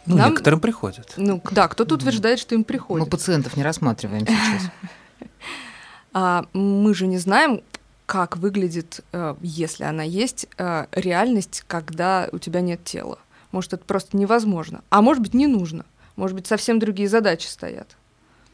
Ну, 0.05 0.17
нам, 0.17 0.32
некоторым 0.32 0.60
приходят. 0.60 1.13
Ну, 1.17 1.41
да, 1.51 1.67
кто-то 1.67 1.96
утверждает, 1.96 2.39
что 2.39 2.53
им 2.53 2.63
приходят. 2.63 3.05
Мы 3.05 3.10
пациентов 3.10 3.58
не 3.58 3.63
рассматриваем 3.63 4.27
сейчас. 4.27 4.72
А 6.17 6.46
мы 6.53 6.96
же 6.96 7.08
не 7.08 7.17
знаем, 7.17 7.62
как 8.05 8.38
выглядит, 8.38 9.01
э, 9.12 9.36
если 9.41 9.84
она 9.84 10.03
есть, 10.03 10.48
э, 10.58 10.86
реальность, 10.94 11.65
когда 11.67 12.29
у 12.32 12.39
тебя 12.39 12.62
нет 12.62 12.86
тела. 12.86 13.20
Может, 13.51 13.74
это 13.74 13.84
просто 13.84 14.15
невозможно. 14.15 14.82
А 14.89 15.01
может 15.01 15.22
быть, 15.22 15.34
не 15.34 15.48
нужно. 15.48 15.84
Может 16.15 16.36
быть, 16.38 16.48
совсем 16.48 16.79
другие 16.79 17.10
задачи 17.10 17.48
стоят. 17.48 17.98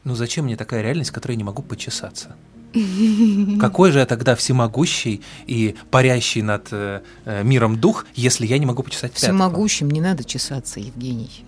Ну 0.02 0.16
зачем 0.16 0.46
мне 0.46 0.56
такая 0.56 0.82
реальность, 0.82 1.10
в 1.10 1.12
которой 1.12 1.32
я 1.32 1.36
не 1.36 1.44
могу 1.44 1.62
почесаться? 1.62 2.34
Какой 3.60 3.92
же 3.92 3.98
я 3.98 4.06
тогда 4.06 4.34
всемогущий 4.34 5.22
и 5.46 5.74
парящий 5.90 6.42
над 6.42 6.68
э, 6.70 7.02
э, 7.24 7.42
миром 7.44 7.78
дух, 7.78 8.06
если 8.14 8.46
я 8.46 8.58
не 8.58 8.66
могу 8.66 8.82
почесать 8.82 9.12
пятку? 9.12 9.26
Всемогущим 9.26 9.90
не 9.90 10.00
надо 10.00 10.24
чесаться, 10.24 10.80
Евгений. 10.80 11.44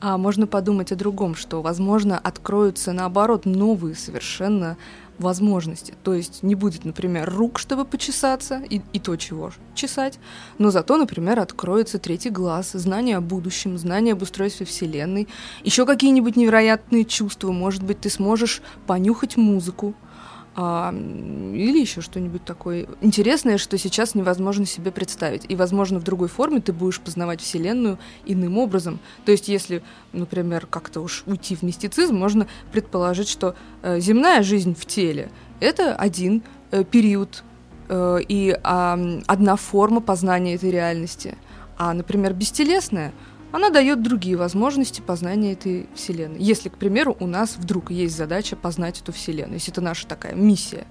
А 0.00 0.16
можно 0.16 0.46
подумать 0.46 0.92
о 0.92 0.96
другом, 0.96 1.34
что, 1.34 1.60
возможно, 1.60 2.18
откроются, 2.18 2.92
наоборот, 2.92 3.44
новые 3.44 3.94
совершенно 3.94 4.76
возможности. 5.18 5.94
То 6.02 6.14
есть 6.14 6.42
не 6.42 6.54
будет, 6.54 6.84
например, 6.84 7.30
рук, 7.30 7.58
чтобы 7.58 7.84
почесаться, 7.84 8.62
и, 8.68 8.80
и 8.94 8.98
то, 8.98 9.16
чего 9.16 9.52
чесать, 9.74 10.18
но 10.58 10.70
зато, 10.70 10.96
например, 10.96 11.38
откроется 11.40 11.98
третий 11.98 12.30
глаз, 12.30 12.72
знание 12.72 13.18
о 13.18 13.20
будущем, 13.20 13.76
знание 13.76 14.12
об 14.12 14.22
устройстве 14.22 14.64
Вселенной, 14.64 15.28
еще 15.62 15.84
какие-нибудь 15.84 16.36
невероятные 16.36 17.04
чувства. 17.04 17.52
Может 17.52 17.82
быть, 17.82 18.00
ты 18.00 18.08
сможешь 18.08 18.62
понюхать 18.86 19.36
музыку, 19.36 19.94
а, 20.56 20.92
или 20.92 21.80
еще 21.80 22.00
что-нибудь 22.00 22.44
такое 22.44 22.88
интересное, 23.00 23.56
что 23.56 23.78
сейчас 23.78 24.14
невозможно 24.14 24.66
себе 24.66 24.90
представить. 24.90 25.44
И, 25.48 25.54
возможно, 25.54 26.00
в 26.00 26.02
другой 26.02 26.28
форме 26.28 26.60
ты 26.60 26.72
будешь 26.72 27.00
познавать 27.00 27.40
Вселенную 27.40 27.98
иным 28.26 28.58
образом. 28.58 28.98
То 29.24 29.32
есть, 29.32 29.48
если, 29.48 29.82
например, 30.12 30.66
как-то 30.66 31.00
уж 31.00 31.22
уйти 31.26 31.54
в 31.54 31.62
мистицизм, 31.62 32.16
можно 32.16 32.48
предположить, 32.72 33.28
что 33.28 33.54
э, 33.82 34.00
земная 34.00 34.42
жизнь 34.42 34.74
в 34.74 34.86
теле— 34.86 35.30
это 35.60 35.94
один 35.94 36.42
э, 36.72 36.82
период 36.82 37.44
э, 37.88 38.18
и 38.28 38.50
э, 38.50 39.20
одна 39.26 39.56
форма 39.56 40.00
познания 40.00 40.56
этой 40.56 40.70
реальности. 40.70 41.36
А, 41.78 41.94
например, 41.94 42.34
бестелесная— 42.34 43.12
она 43.52 43.70
дает 43.70 44.02
другие 44.02 44.36
возможности 44.36 45.00
познания 45.00 45.52
этой 45.52 45.88
Вселенной. 45.94 46.40
Если, 46.40 46.68
к 46.68 46.76
примеру, 46.76 47.16
у 47.20 47.26
нас 47.26 47.56
вдруг 47.56 47.90
есть 47.90 48.16
задача 48.16 48.56
познать 48.56 49.00
эту 49.00 49.12
Вселенную, 49.12 49.54
если 49.54 49.72
это 49.72 49.80
наша 49.80 50.06
такая 50.06 50.34
миссия. 50.34 50.86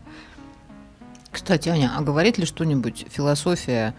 Кстати, 1.32 1.70
Аня, 1.70 1.94
а 1.96 2.02
говорит 2.02 2.38
ли 2.38 2.46
что-нибудь 2.46 3.06
философия 3.10 3.96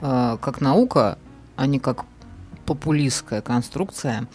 э, 0.00 0.38
как 0.40 0.60
наука, 0.60 1.18
а 1.56 1.66
не 1.66 1.78
как 1.78 2.04
популистская 2.64 3.42
конструкция, 3.42 4.26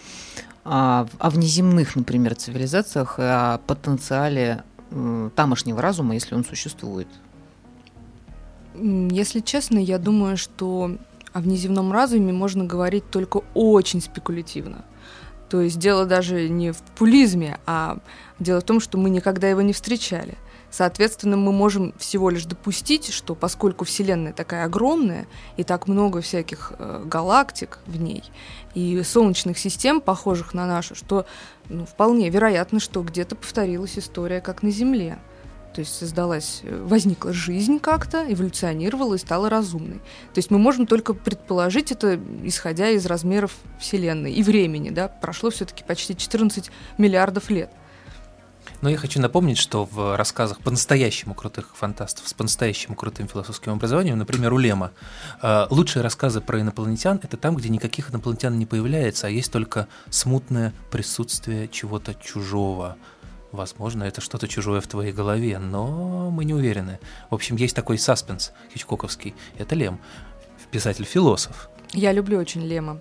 а, 0.63 1.07
о 1.19 1.29
внеземных, 1.29 1.95
например, 1.95 2.35
цивилизациях, 2.35 3.15
о 3.17 3.59
потенциале 3.65 4.63
э, 4.91 5.29
тамошнего 5.35 5.81
разума, 5.81 6.13
если 6.13 6.35
он 6.35 6.43
существует? 6.43 7.07
Если 8.75 9.39
честно, 9.39 9.77
я 9.77 9.97
думаю, 9.97 10.37
что 10.37 10.97
о 11.35 11.41
внеземном 11.41 11.91
разуме 11.91 12.31
можно 12.31 12.63
говорить 12.63 13.11
только 13.11 13.41
очень 13.53 14.01
спекулятивно. 14.01 14.85
То 15.49 15.59
есть 15.59 15.77
дело 15.77 16.05
даже 16.05 16.47
не 16.47 16.71
в 16.71 16.77
пулизме, 16.97 17.59
а 17.65 17.97
дело 18.39 18.61
в 18.61 18.63
том, 18.63 18.79
что 18.79 18.97
мы 18.97 19.09
никогда 19.09 19.49
его 19.49 19.61
не 19.61 19.73
встречали. 19.73 20.37
Соответственно, 20.71 21.35
мы 21.35 21.51
можем 21.51 21.93
всего 21.97 22.29
лишь 22.29 22.45
допустить, 22.45 23.11
что 23.11 23.35
поскольку 23.35 23.83
Вселенная 23.83 24.31
такая 24.31 24.63
огромная, 24.63 25.27
и 25.57 25.65
так 25.65 25.89
много 25.89 26.21
всяких 26.21 26.71
э, 26.79 27.03
галактик 27.03 27.79
в 27.85 27.99
ней, 27.99 28.23
и 28.73 29.03
солнечных 29.03 29.57
систем, 29.57 29.99
похожих 29.99 30.53
на 30.53 30.65
нашу, 30.65 30.95
что 30.95 31.25
ну, 31.67 31.85
вполне 31.85 32.29
вероятно, 32.29 32.79
что 32.79 33.03
где-то 33.03 33.35
повторилась 33.35 33.99
история, 33.99 34.39
как 34.39 34.63
на 34.63 34.71
Земле. 34.71 35.19
То 35.75 35.81
есть 35.81 35.93
создалась, 35.93 36.61
э, 36.63 36.83
возникла 36.85 37.33
жизнь 37.33 37.79
как-то, 37.79 38.25
эволюционировала 38.31 39.15
и 39.15 39.17
стала 39.17 39.49
разумной. 39.49 39.99
То 40.33 40.37
есть 40.37 40.49
мы 40.49 40.57
можем 40.57 40.87
только 40.87 41.13
предположить 41.13 41.91
это, 41.91 42.17
исходя 42.43 42.89
из 42.91 43.05
размеров 43.05 43.51
Вселенной 43.77 44.31
и 44.31 44.41
времени. 44.41 44.89
Да? 44.89 45.09
Прошло 45.09 45.49
все-таки 45.49 45.83
почти 45.83 46.15
14 46.15 46.71
миллиардов 46.97 47.49
лет. 47.49 47.69
Но 48.79 48.89
я 48.89 48.95
хочу 48.95 49.19
напомнить, 49.19 49.57
что 49.57 49.83
в 49.83 50.15
рассказах 50.15 50.59
по-настоящему 50.59 51.33
крутых 51.33 51.75
фантастов 51.75 52.25
с 52.25 52.33
по-настоящему 52.33 52.95
крутым 52.95 53.27
философским 53.27 53.73
образованием, 53.73 54.17
например, 54.17 54.53
у 54.53 54.57
Лема, 54.57 54.91
э, 55.41 55.65
лучшие 55.69 56.03
рассказы 56.03 56.39
про 56.39 56.61
инопланетян— 56.61 57.19
это 57.23 57.35
там, 57.35 57.57
где 57.57 57.67
никаких 57.67 58.11
инопланетян 58.11 58.57
не 58.57 58.65
появляется, 58.65 59.27
а 59.27 59.29
есть 59.29 59.51
только 59.51 59.89
смутное 60.09 60.73
присутствие 60.89 61.67
чего-то 61.67 62.13
чужого— 62.13 62.95
Возможно, 63.55 64.03
это 64.03 64.19
что-то 64.19 64.49
чужое 64.49 64.81
в 64.81 64.87
твоей 64.87 65.13
голове, 65.13 65.59
но 65.59 66.29
мы 66.29 66.43
не 66.43 66.53
уверены. 66.53 66.99
В 67.29 67.35
общем, 67.35 67.55
есть 67.55 67.75
такой 67.75 67.97
саспенс 67.97 68.51
хичкоковский. 68.73 69.33
Это 69.57 69.75
Лем, 69.75 69.99
писатель-философ. 70.71 71.69
Я 71.93 72.11
люблю 72.11 72.37
очень 72.37 72.61
Лема. 72.61 72.99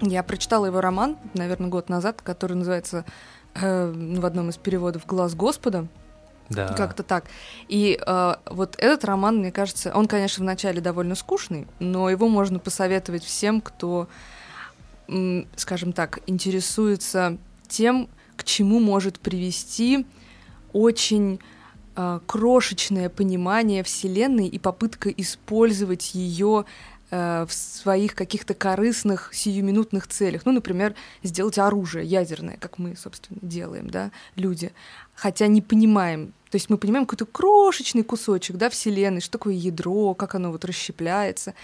Я 0.00 0.24
прочитала 0.24 0.66
его 0.66 0.80
роман, 0.80 1.16
наверное, 1.34 1.68
год 1.70 1.88
назад, 1.88 2.20
который 2.20 2.54
называется 2.54 3.04
э, 3.54 3.92
в 4.18 4.26
одном 4.26 4.50
из 4.50 4.56
переводов 4.56 5.06
«Глаз 5.06 5.34
Господа». 5.34 5.86
Да. 6.48 6.68
Как-то 6.74 7.04
так. 7.04 7.24
И 7.68 7.98
э, 8.04 8.34
вот 8.46 8.74
этот 8.78 9.04
роман, 9.04 9.38
мне 9.38 9.52
кажется, 9.52 9.92
он, 9.94 10.08
конечно, 10.08 10.42
вначале 10.42 10.80
довольно 10.80 11.14
скучный, 11.14 11.68
но 11.78 12.10
его 12.10 12.28
можно 12.28 12.58
посоветовать 12.58 13.24
всем, 13.24 13.60
кто, 13.60 14.08
скажем 15.54 15.92
так, 15.92 16.20
интересуется 16.26 17.38
тем, 17.68 18.08
к 18.36 18.44
чему 18.44 18.80
может 18.80 19.18
привести 19.18 20.06
очень 20.72 21.40
э, 21.96 22.20
крошечное 22.26 23.08
понимание 23.08 23.82
Вселенной 23.82 24.46
и 24.46 24.58
попытка 24.58 25.10
использовать 25.10 26.14
ее 26.14 26.64
э, 27.10 27.46
в 27.48 27.52
своих 27.52 28.14
каких-то 28.14 28.54
корыстных 28.54 29.30
сиюминутных 29.32 30.06
целях. 30.06 30.42
Ну, 30.44 30.52
например, 30.52 30.94
сделать 31.22 31.58
оружие 31.58 32.04
ядерное, 32.04 32.58
как 32.58 32.78
мы, 32.78 32.96
собственно, 32.96 33.38
делаем, 33.42 33.88
да, 33.88 34.10
люди. 34.34 34.72
Хотя 35.14 35.46
не 35.46 35.62
понимаем, 35.62 36.32
то 36.50 36.56
есть 36.56 36.68
мы 36.68 36.76
понимаем 36.78 37.06
какой-то 37.06 37.26
крошечный 37.26 38.02
кусочек, 38.02 38.56
да, 38.56 38.68
Вселенной, 38.68 39.20
что 39.20 39.32
такое 39.32 39.54
ядро, 39.54 40.14
как 40.14 40.34
оно 40.34 40.52
вот 40.52 40.64
расщепляется. 40.64 41.54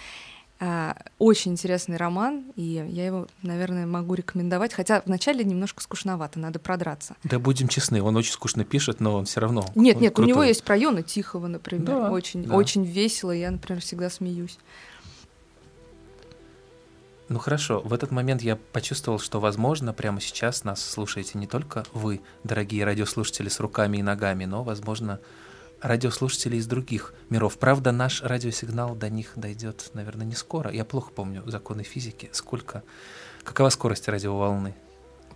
А, 0.64 0.94
очень 1.18 1.50
интересный 1.50 1.96
роман, 1.96 2.44
и 2.54 2.86
я 2.88 3.06
его, 3.06 3.26
наверное, 3.42 3.84
могу 3.84 4.14
рекомендовать. 4.14 4.72
Хотя 4.72 5.02
вначале 5.04 5.42
немножко 5.42 5.82
скучновато, 5.82 6.38
надо 6.38 6.60
продраться. 6.60 7.16
Да, 7.24 7.40
будем 7.40 7.66
честны, 7.66 8.00
он 8.00 8.14
очень 8.14 8.30
скучно 8.30 8.62
пишет, 8.64 9.00
но 9.00 9.16
он 9.16 9.24
все 9.24 9.40
равно. 9.40 9.66
Нет, 9.74 10.00
нет, 10.00 10.14
крутой. 10.14 10.24
у 10.24 10.28
него 10.28 10.44
есть 10.44 10.62
про 10.62 10.76
Йона 10.76 11.02
Тихого, 11.02 11.48
например. 11.48 11.86
Да, 11.86 12.12
очень, 12.12 12.44
да. 12.44 12.54
очень 12.54 12.84
весело. 12.84 13.32
Я, 13.32 13.50
например, 13.50 13.82
всегда 13.82 14.08
смеюсь. 14.08 14.56
Ну 17.28 17.40
хорошо, 17.40 17.80
в 17.80 17.92
этот 17.92 18.12
момент 18.12 18.42
я 18.42 18.54
почувствовал, 18.54 19.18
что, 19.18 19.40
возможно, 19.40 19.92
прямо 19.92 20.20
сейчас 20.20 20.62
нас 20.62 20.80
слушаете 20.84 21.38
не 21.38 21.48
только 21.48 21.82
вы, 21.92 22.20
дорогие 22.44 22.84
радиослушатели 22.84 23.48
с 23.48 23.58
руками 23.58 23.96
и 23.96 24.02
ногами, 24.02 24.44
но, 24.44 24.62
возможно, 24.62 25.18
радиослушатели 25.82 26.56
из 26.56 26.66
других 26.66 27.12
миров. 27.28 27.58
Правда, 27.58 27.92
наш 27.92 28.22
радиосигнал 28.22 28.94
до 28.94 29.10
них 29.10 29.32
дойдет, 29.36 29.90
наверное, 29.94 30.26
не 30.26 30.34
скоро. 30.34 30.70
Я 30.70 30.84
плохо 30.84 31.10
помню 31.12 31.42
законы 31.46 31.82
физики. 31.82 32.30
Сколько? 32.32 32.82
Какова 33.42 33.68
скорость 33.68 34.08
радиоволны? 34.08 34.74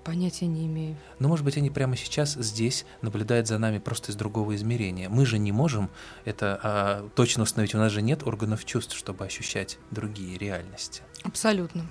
Понятия 0.05 0.47
не 0.47 0.67
имею. 0.67 0.97
Ну, 1.19 1.27
может 1.27 1.45
быть, 1.45 1.57
они 1.57 1.69
прямо 1.69 1.97
сейчас 1.97 2.35
здесь 2.35 2.87
наблюдают 3.03 3.49
за 3.49 3.59
нами 3.59 3.79
просто 3.79 4.13
из 4.13 4.15
другого 4.15 4.55
измерения. 4.55 5.09
Мы 5.09 5.27
же 5.27 5.37
не 5.37 5.51
можем 5.51 5.91
это 6.25 6.61
а, 6.63 7.09
точно 7.17 7.43
установить. 7.43 7.75
У 7.75 7.79
нас 7.79 7.91
же 7.91 8.03
нет 8.03 8.25
органов 8.25 8.65
чувств, 8.65 8.97
чтобы 8.97 9.25
ощущать 9.25 9.79
другие 9.91 10.39
реальности. 10.39 11.03
Абсолютно. 11.25 11.85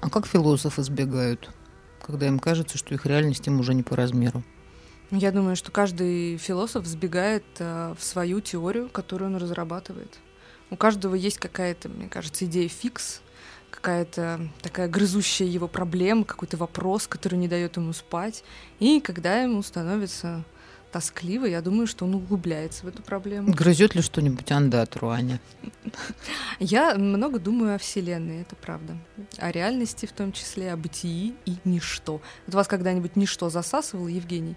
А 0.00 0.08
как 0.08 0.26
философы 0.26 0.80
избегают, 0.80 1.50
когда 2.00 2.26
им 2.26 2.38
кажется, 2.38 2.78
что 2.78 2.94
их 2.94 3.04
реальность 3.04 3.46
им 3.46 3.60
уже 3.60 3.74
не 3.74 3.82
по 3.82 3.96
размеру? 3.96 4.42
Я 5.12 5.30
думаю, 5.30 5.56
что 5.56 5.70
каждый 5.70 6.38
философ 6.38 6.86
сбегает 6.86 7.44
э, 7.58 7.94
в 7.98 8.02
свою 8.02 8.40
теорию, 8.40 8.88
которую 8.88 9.30
он 9.30 9.36
разрабатывает. 9.36 10.18
У 10.70 10.76
каждого 10.76 11.14
есть 11.14 11.36
какая-то, 11.36 11.90
мне 11.90 12.08
кажется, 12.08 12.46
идея 12.46 12.66
фикс, 12.66 13.20
какая-то 13.70 14.48
такая 14.62 14.88
грызущая 14.88 15.48
его 15.48 15.68
проблема, 15.68 16.24
какой-то 16.24 16.56
вопрос, 16.56 17.06
который 17.06 17.34
не 17.34 17.46
дает 17.46 17.76
ему 17.76 17.92
спать. 17.92 18.42
И 18.80 19.00
когда 19.00 19.42
ему 19.42 19.62
становится 19.62 20.44
тоскливо, 20.92 21.44
я 21.44 21.60
думаю, 21.60 21.86
что 21.86 22.06
он 22.06 22.14
углубляется 22.14 22.86
в 22.86 22.88
эту 22.88 23.02
проблему. 23.02 23.52
Грызет 23.52 23.94
ли 23.94 24.00
что-нибудь 24.00 24.50
андатру, 24.50 25.10
Аня? 25.10 25.40
Я 26.58 26.94
много 26.94 27.38
думаю 27.38 27.74
о 27.74 27.78
Вселенной, 27.78 28.40
это 28.42 28.56
правда. 28.56 28.96
О 29.36 29.50
реальности 29.50 30.06
в 30.06 30.12
том 30.12 30.32
числе, 30.32 30.72
о 30.72 30.76
бытии 30.78 31.34
и 31.44 31.56
ничто. 31.64 32.22
Вот 32.46 32.54
вас 32.54 32.66
когда-нибудь 32.66 33.16
ничто 33.16 33.50
засасывало, 33.50 34.08
Евгений? 34.08 34.56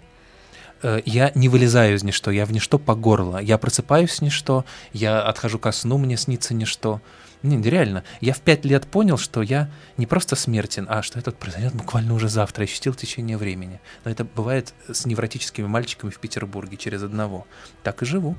Э, 0.82 1.00
я 1.04 1.32
не 1.34 1.48
вылезаю 1.48 1.96
из 1.96 2.04
ничто, 2.04 2.30
я 2.30 2.46
в 2.46 2.52
ничто 2.52 2.78
по 2.78 2.94
горло. 2.94 3.38
Я 3.38 3.58
просыпаюсь 3.58 4.18
в 4.18 4.22
ничто, 4.22 4.64
я 4.92 5.22
отхожу 5.22 5.58
ко 5.58 5.72
сну, 5.72 5.98
мне 5.98 6.16
снится 6.16 6.54
ничто. 6.54 7.00
Не, 7.42 7.60
реально, 7.62 8.02
я 8.20 8.32
в 8.32 8.40
пять 8.40 8.64
лет 8.64 8.86
понял, 8.86 9.18
что 9.18 9.42
я 9.42 9.70
не 9.96 10.06
просто 10.06 10.36
смертен, 10.36 10.86
а 10.88 11.02
что 11.02 11.18
это 11.18 11.30
произойдет 11.32 11.74
буквально 11.74 12.14
уже 12.14 12.28
завтра, 12.28 12.64
ощутил 12.64 12.94
течение 12.94 13.36
времени. 13.36 13.80
Но 14.04 14.10
это 14.10 14.24
бывает 14.24 14.74
с 14.90 15.06
невротическими 15.06 15.66
мальчиками 15.66 16.10
в 16.10 16.18
Петербурге 16.18 16.76
через 16.76 17.02
одного. 17.02 17.46
Так 17.82 18.02
и 18.02 18.06
живу. 18.06 18.36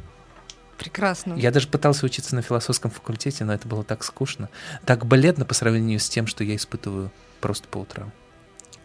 Прекрасно. 0.77 1.33
Я 1.33 1.51
даже 1.51 1.67
пытался 1.67 2.05
учиться 2.05 2.35
на 2.35 2.41
философском 2.41 2.91
факультете, 2.91 3.45
но 3.45 3.53
это 3.53 3.67
было 3.67 3.83
так 3.83 4.03
скучно, 4.03 4.49
так 4.85 5.05
бледно 5.05 5.45
по 5.45 5.55
сравнению 5.55 5.99
с 5.99 6.07
тем, 6.07 6.27
что 6.27 6.43
я 6.43 6.55
испытываю 6.55 7.11
просто 7.41 7.67
по 7.67 7.79
утрам. 7.79 8.11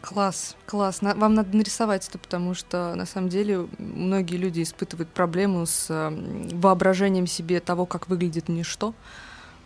Класс, 0.02 0.56
класс. 0.66 1.00
На- 1.00 1.14
Вам 1.14 1.34
надо 1.34 1.56
нарисовать 1.56 2.06
это, 2.08 2.18
потому 2.18 2.54
что 2.54 2.94
на 2.96 3.06
самом 3.06 3.28
деле 3.28 3.68
многие 3.78 4.36
люди 4.36 4.62
испытывают 4.62 5.08
проблему 5.10 5.64
с 5.64 5.86
э, 5.88 6.10
воображением 6.56 7.26
себе 7.28 7.60
того, 7.60 7.86
как 7.86 8.08
выглядит 8.08 8.48
ничто. 8.48 8.94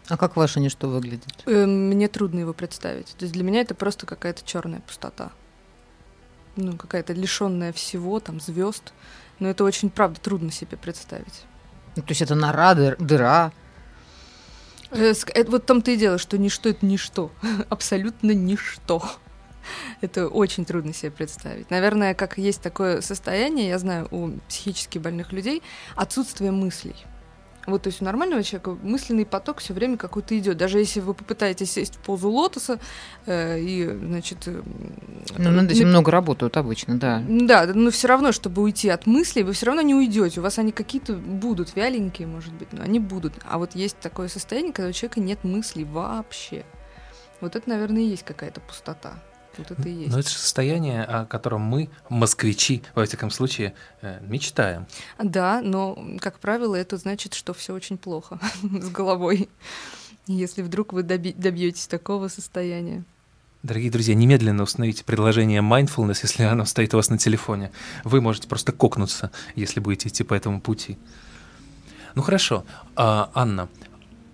А 0.09 0.17
как 0.17 0.37
ваше 0.37 0.61
ничто 0.61 0.89
выглядит? 0.89 1.43
Э, 1.47 1.65
Мне 1.67 2.07
трудно 2.09 2.41
его 2.41 2.53
представить. 2.53 3.09
То 3.19 3.25
есть 3.25 3.33
для 3.33 3.43
меня 3.45 3.63
это 3.63 3.75
просто 3.75 4.05
какая-то 4.07 4.45
черная 4.45 4.81
пустота. 4.81 5.31
Ну, 6.57 6.77
какая-то 6.77 7.13
лишенная 7.15 7.73
всего, 7.73 8.21
там, 8.21 8.39
звезд. 8.41 8.93
Но 9.39 9.49
это 9.49 9.65
очень, 9.65 9.91
правда, 9.91 10.21
трудно 10.21 10.53
себе 10.53 10.77
представить. 10.77 11.45
Ну, 11.97 12.03
то 12.03 12.11
есть 12.11 12.21
это 12.23 12.35
нора, 12.35 12.75
дыр- 12.75 12.97
дыра. 13.03 13.53
Э, 14.91 15.15
это 15.35 15.51
Вот 15.51 15.63
в 15.63 15.67
том-то 15.67 15.91
и 15.93 15.97
дело, 15.97 16.19
что 16.19 16.37
ничто— 16.37 16.69
это 16.71 16.85
ничто. 16.85 17.31
Абсолютно 17.71 18.33
ничто. 18.33 19.03
Это 20.01 20.29
очень 20.29 20.65
трудно 20.65 20.93
себе 20.93 21.11
представить. 21.11 21.71
Наверное, 21.71 22.15
как 22.15 22.39
есть 22.39 22.63
такое 22.63 23.01
состояние, 23.01 23.69
я 23.69 23.79
знаю, 23.79 24.09
у 24.11 24.31
психически 24.49 24.99
больных 24.99 25.33
людей, 25.33 25.63
отсутствие 25.95 26.51
мыслей. 26.51 26.97
Вот, 27.67 27.83
то 27.83 27.89
есть 27.89 28.01
у 28.01 28.05
нормального 28.05 28.45
человека 28.45 28.79
мысленный 28.81 29.27
поток 29.27 29.59
все 29.59 29.75
время 29.75 29.97
какой-то 29.97 30.39
идет. 30.39 30.57
Даже 30.57 30.79
если 30.79 31.01
вы 31.01 31.15
попытаетесь 31.15 31.73
сесть 31.73 31.97
в 31.97 31.99
позу 31.99 32.31
лотоса 32.31 32.79
э, 33.27 33.59
и, 33.59 33.85
значит... 33.85 34.47
э, 34.47 34.63
Ну, 35.37 35.51
над 35.51 35.73
этим 35.73 35.87
нап- 35.87 35.91
много 35.91 36.13
работают 36.13 36.57
обычно. 36.57 36.97
Да, 36.97 37.21
да, 37.27 37.67
но 37.75 37.91
все 37.91 38.07
равно, 38.07 38.31
чтобы 38.31 38.63
уйти 38.63 38.89
от 38.89 39.07
мыслей, 39.07 39.43
вы 39.43 39.53
все 39.53 39.67
равно 39.67 39.83
не 39.83 39.97
уйдете. 39.97 40.39
У 40.39 40.45
вас 40.45 40.61
они 40.61 40.71
какие-то 40.71 41.15
будут, 41.15 41.75
вяленькие, 41.75 42.29
может 42.29 42.53
быть, 42.53 42.73
но 42.73 42.85
они 42.85 43.01
будут. 43.01 43.33
А 43.45 43.59
вот 43.59 43.75
есть 43.75 43.99
такое 43.99 44.29
состояние, 44.29 44.73
когда 44.73 44.91
у 44.91 44.93
человека 44.93 45.19
нет 45.19 45.43
мыслей 45.43 45.83
вообще. 45.83 46.65
Вот 47.41 47.57
это, 47.57 47.69
наверное, 47.69 48.03
и 48.03 48.07
есть 48.07 48.23
какая-то 48.23 48.61
пустота. 48.61 49.15
Вот 49.59 49.71
это 49.71 49.89
и 49.89 49.93
есть. 49.93 50.13
Но 50.13 50.19
это 50.19 50.29
же 50.29 50.37
состояние, 50.37 51.05
о 51.05 51.25
котором 51.27 51.63
мы, 51.63 51.89
москвичи, 52.09 52.83
во 52.95 53.05
всяком 53.05 53.31
случае, 53.31 53.75
э, 54.03 54.21
мечтаем. 54.23 54.87
Да, 55.19 55.61
но, 55.63 55.99
как 56.21 56.39
правило, 56.39 56.75
это 56.75 56.97
значит, 56.97 57.35
что 57.35 57.55
все 57.55 57.75
очень 57.75 57.99
плохо 57.99 58.39
с 58.63 58.91
головой. 58.91 59.49
Если 60.27 60.63
вдруг 60.63 60.93
вы 60.93 61.03
добьетесь 61.03 61.87
такого 61.87 62.29
состояния. 62.29 63.05
Дорогие 63.63 63.91
друзья, 63.91 64.15
немедленно 64.15 64.63
установите 64.63 65.05
приложение 65.05 65.61
Mindfulness, 65.61 66.21
если 66.23 66.45
оно 66.45 66.65
стоит 66.65 66.95
у 66.95 66.99
вас 66.99 67.11
на 67.11 67.19
телефоне. 67.19 67.73
Вы 68.05 68.21
можете 68.21 68.47
просто 68.49 68.73
кокнуться, 68.73 69.31
если 69.55 69.81
будете 69.81 70.09
идти 70.09 70.23
по 70.25 70.35
этому 70.35 70.61
пути. 70.61 70.99
Ну 72.15 72.23
хорошо, 72.23 72.65
А, 72.95 73.31
Анна, 73.35 73.69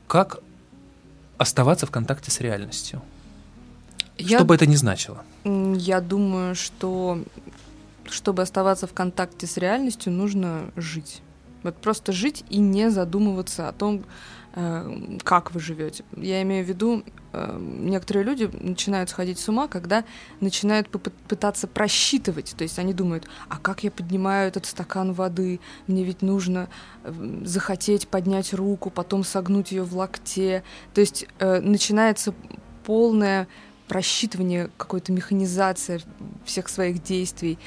как 0.07 0.41
оставаться 1.39 1.87
в 1.87 1.91
контакте 1.91 2.31
с 2.31 2.41
реальностью? 2.41 3.03
Я, 4.19 4.39
Что 4.39 4.45
бы 4.45 4.55
это 4.55 4.67
ни 4.67 4.77
значило? 4.77 5.25
я 5.45 6.01
думаю, 6.01 6.55
что 6.55 7.19
чтобы 8.13 8.43
оставаться 8.43 8.87
в 8.87 8.93
контакте 8.93 9.47
с 9.47 9.57
реальностью, 9.57 10.13
нужно 10.13 10.71
жить. 10.77 11.23
Вот 11.63 11.77
просто 11.77 12.13
жить 12.13 12.45
и 12.51 12.59
не 12.59 12.91
задумываться 12.91 13.69
о 13.69 13.73
том, 13.73 14.05
э, 14.55 15.19
как 15.23 15.53
вы 15.53 15.61
живете. 15.61 16.05
Я 16.17 16.43
имею 16.43 16.65
в 16.65 16.69
виду, 16.69 17.05
э, 17.33 17.59
некоторые 17.61 18.25
люди 18.25 18.51
начинают 18.53 19.11
сходить 19.11 19.39
с 19.39 19.49
ума, 19.49 19.69
когда 19.69 20.05
начинают 20.41 20.89
пытаться 20.89 21.69
просчитывать. 21.69 22.55
То 22.57 22.65
есть 22.65 22.79
они 22.79 22.93
думают, 22.93 23.29
а 23.49 23.59
как 23.59 23.85
я 23.85 23.91
поднимаю 23.91 24.49
этот 24.49 24.67
стакан 24.67 25.13
воды? 25.13 25.61
Мне 25.87 26.05
ведь 26.05 26.21
нужно 26.21 26.69
захотеть 27.45 28.09
поднять 28.09 28.53
руку, 28.53 28.91
потом 28.91 29.25
согнуть 29.25 29.73
ее 29.73 29.85
в 29.85 29.97
локте. 29.97 30.65
То 30.95 31.01
есть 31.01 31.27
э, 31.39 31.61
начинается 31.61 32.35
полное 32.85 33.47
просчитывание, 33.89 34.71
какая-то 34.77 35.13
механизация 35.13 36.01
всех 36.45 36.69
своих 36.69 37.03
действий, 37.03 37.59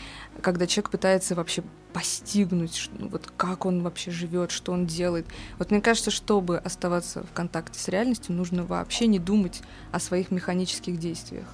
когда 0.42 0.68
человек 0.68 0.90
пытается 0.90 1.36
вообще 1.36 1.64
постигнуть, 1.94 2.90
ну, 3.00 3.08
вот 3.08 3.32
как 3.38 3.66
он 3.66 3.82
вообще 3.82 4.12
живет, 4.12 4.52
что 4.52 4.74
он 4.74 4.86
делает. 4.86 5.26
Вот 5.58 5.72
мне 5.72 5.80
кажется, 5.80 6.12
чтобы 6.12 6.58
оставаться 6.58 7.24
в 7.24 7.32
контакте 7.32 7.80
с 7.80 7.88
реальностью, 7.88 8.36
нужно 8.36 8.66
вообще 8.66 9.08
не 9.08 9.18
думать 9.18 9.62
о 9.94 10.00
своих 10.02 10.30
механических 10.30 11.00
действиях. 11.00 11.46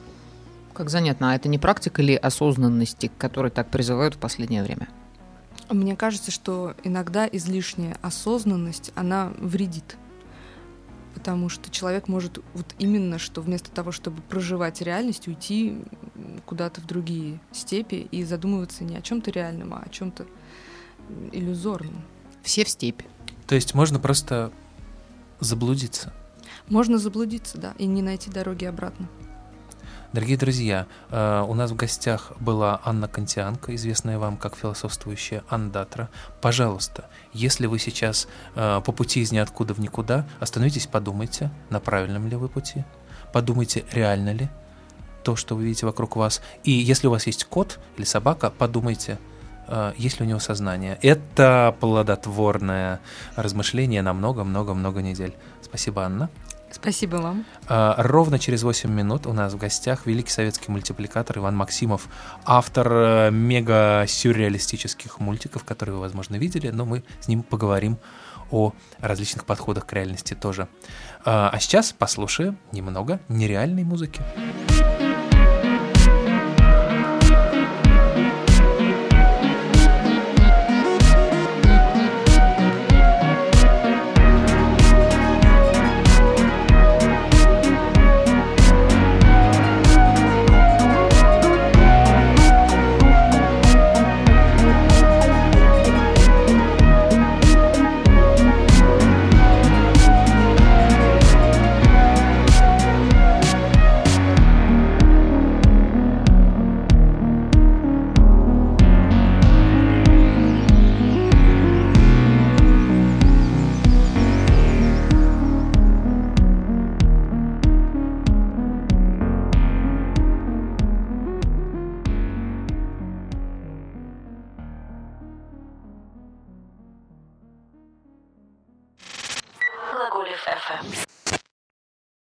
Как 0.74 0.90
занятно, 0.90 1.32
а 1.32 1.36
это 1.36 1.48
не 1.48 1.60
практика 1.60 2.02
ли 2.02 2.16
осознанности, 2.16 3.08
к 3.08 3.18
которой 3.18 3.52
так 3.52 3.70
призывают 3.70 4.16
в 4.16 4.18
последнее 4.18 4.64
время? 4.64 4.88
Мне 5.70 5.96
кажется, 5.96 6.32
что 6.32 6.76
иногда 6.84 7.28
излишняя 7.32 7.98
осознанность, 8.02 8.92
она 8.96 9.32
вредит 9.38 9.96
потому 11.22 11.50
что 11.50 11.70
человек 11.70 12.08
может 12.08 12.40
вот 12.56 12.66
именно, 12.80 13.20
что 13.20 13.42
вместо 13.42 13.70
того, 13.70 13.92
чтобы 13.92 14.24
проживать 14.24 14.82
реальность, 14.82 15.28
уйти 15.28 15.78
куда-то 16.48 16.82
в 16.82 16.88
другие 16.88 17.40
степи 17.52 18.08
и 18.10 18.24
задумываться 18.24 18.84
не 18.84 18.98
о 18.98 19.04
чем-то 19.04 19.30
реальном, 19.30 19.76
а 19.76 19.84
о 19.86 19.90
чем-то 19.90 20.26
иллюзорном. 21.32 22.02
Все 22.42 22.66
в 22.66 22.70
степи. 22.70 23.06
То 23.46 23.54
есть 23.54 23.76
можно 23.76 24.00
просто 24.00 24.52
заблудиться. 25.40 26.12
Можно 26.70 26.98
заблудиться, 26.98 27.60
да, 27.60 27.76
и 27.78 27.86
не 27.86 28.02
найти 28.02 28.32
дороги 28.32 28.66
обратно. 28.66 29.08
Дорогие 30.14 30.36
друзья, 30.36 30.88
э, 31.10 31.46
у 31.48 31.54
нас 31.54 31.72
в 31.72 31.76
гостях 31.78 32.34
была 32.38 32.82
Анна 32.84 33.08
Кантианка, 33.08 33.74
известная 33.76 34.20
вам 34.20 34.36
как 34.36 34.58
философствующая 34.58 35.42
андатра. 35.48 36.10
Пожалуйста, 36.42 37.06
если 37.32 37.66
вы 37.66 37.80
сейчас 37.80 38.28
э, 38.56 38.82
по 38.86 38.92
пути 38.92 39.22
из 39.22 39.32
ниоткуда 39.32 39.74
в 39.74 39.80
никуда, 39.80 40.28
остановитесь, 40.42 40.86
подумайте, 40.86 41.50
на 41.70 41.80
правильном 41.80 42.28
ли 42.28 42.36
вы 42.36 42.50
пути, 42.50 42.84
подумайте, 43.32 43.86
реально 43.94 44.34
ли 44.34 44.50
то, 45.24 45.38
что 45.38 45.56
вы 45.56 45.64
видите 45.64 45.86
вокруг 45.86 46.18
вас. 46.18 46.42
И 46.66 46.72
если 46.72 47.08
у 47.08 47.12
вас 47.12 47.26
есть 47.26 47.46
кот 47.46 47.80
или 47.96 48.04
собака, 48.04 48.50
подумайте, 48.50 49.18
э, 49.70 49.94
есть 49.96 50.20
ли 50.20 50.26
у 50.26 50.28
него 50.28 50.40
сознание. 50.40 51.00
Это 51.02 51.74
плодотворное 51.80 53.00
размышление 53.38 54.02
на 54.02 54.12
много-много-много 54.12 55.02
недель. 55.02 55.34
Спасибо, 55.62 56.04
Анна. 56.04 56.30
Спасибо 56.72 57.18
вам. 57.18 57.46
А, 57.68 57.96
ровно 57.98 58.40
через 58.40 58.64
8 58.64 58.90
минут 58.90 59.28
у 59.28 59.34
нас 59.34 59.54
в 59.54 59.58
гостях 59.58 60.06
великий 60.06 60.32
советский 60.32 60.72
мультипликатор 60.72 61.38
Иван 61.38 61.56
Максимов, 61.56 62.08
автор 62.46 62.92
э, 62.92 63.32
мега-сюрреалистических 63.32 65.20
мультиков, 65.20 65.64
которые 65.64 65.96
вы, 65.96 66.02
возможно, 66.02 66.36
видели, 66.36 66.70
но 66.70 66.86
мы 66.86 67.04
с 67.20 67.28
ним 67.28 67.44
поговорим 67.44 67.98
о 68.52 68.74
различных 69.00 69.46
подходах 69.46 69.86
к 69.86 69.94
реальности 69.94 70.34
тоже. 70.34 70.68
А, 71.26 71.50
а 71.50 71.60
сейчас 71.60 71.94
послушаем 71.94 72.58
немного 72.72 73.20
нереальной 73.28 73.84
музыки. 73.84 74.22
Глаголев 74.68 75.01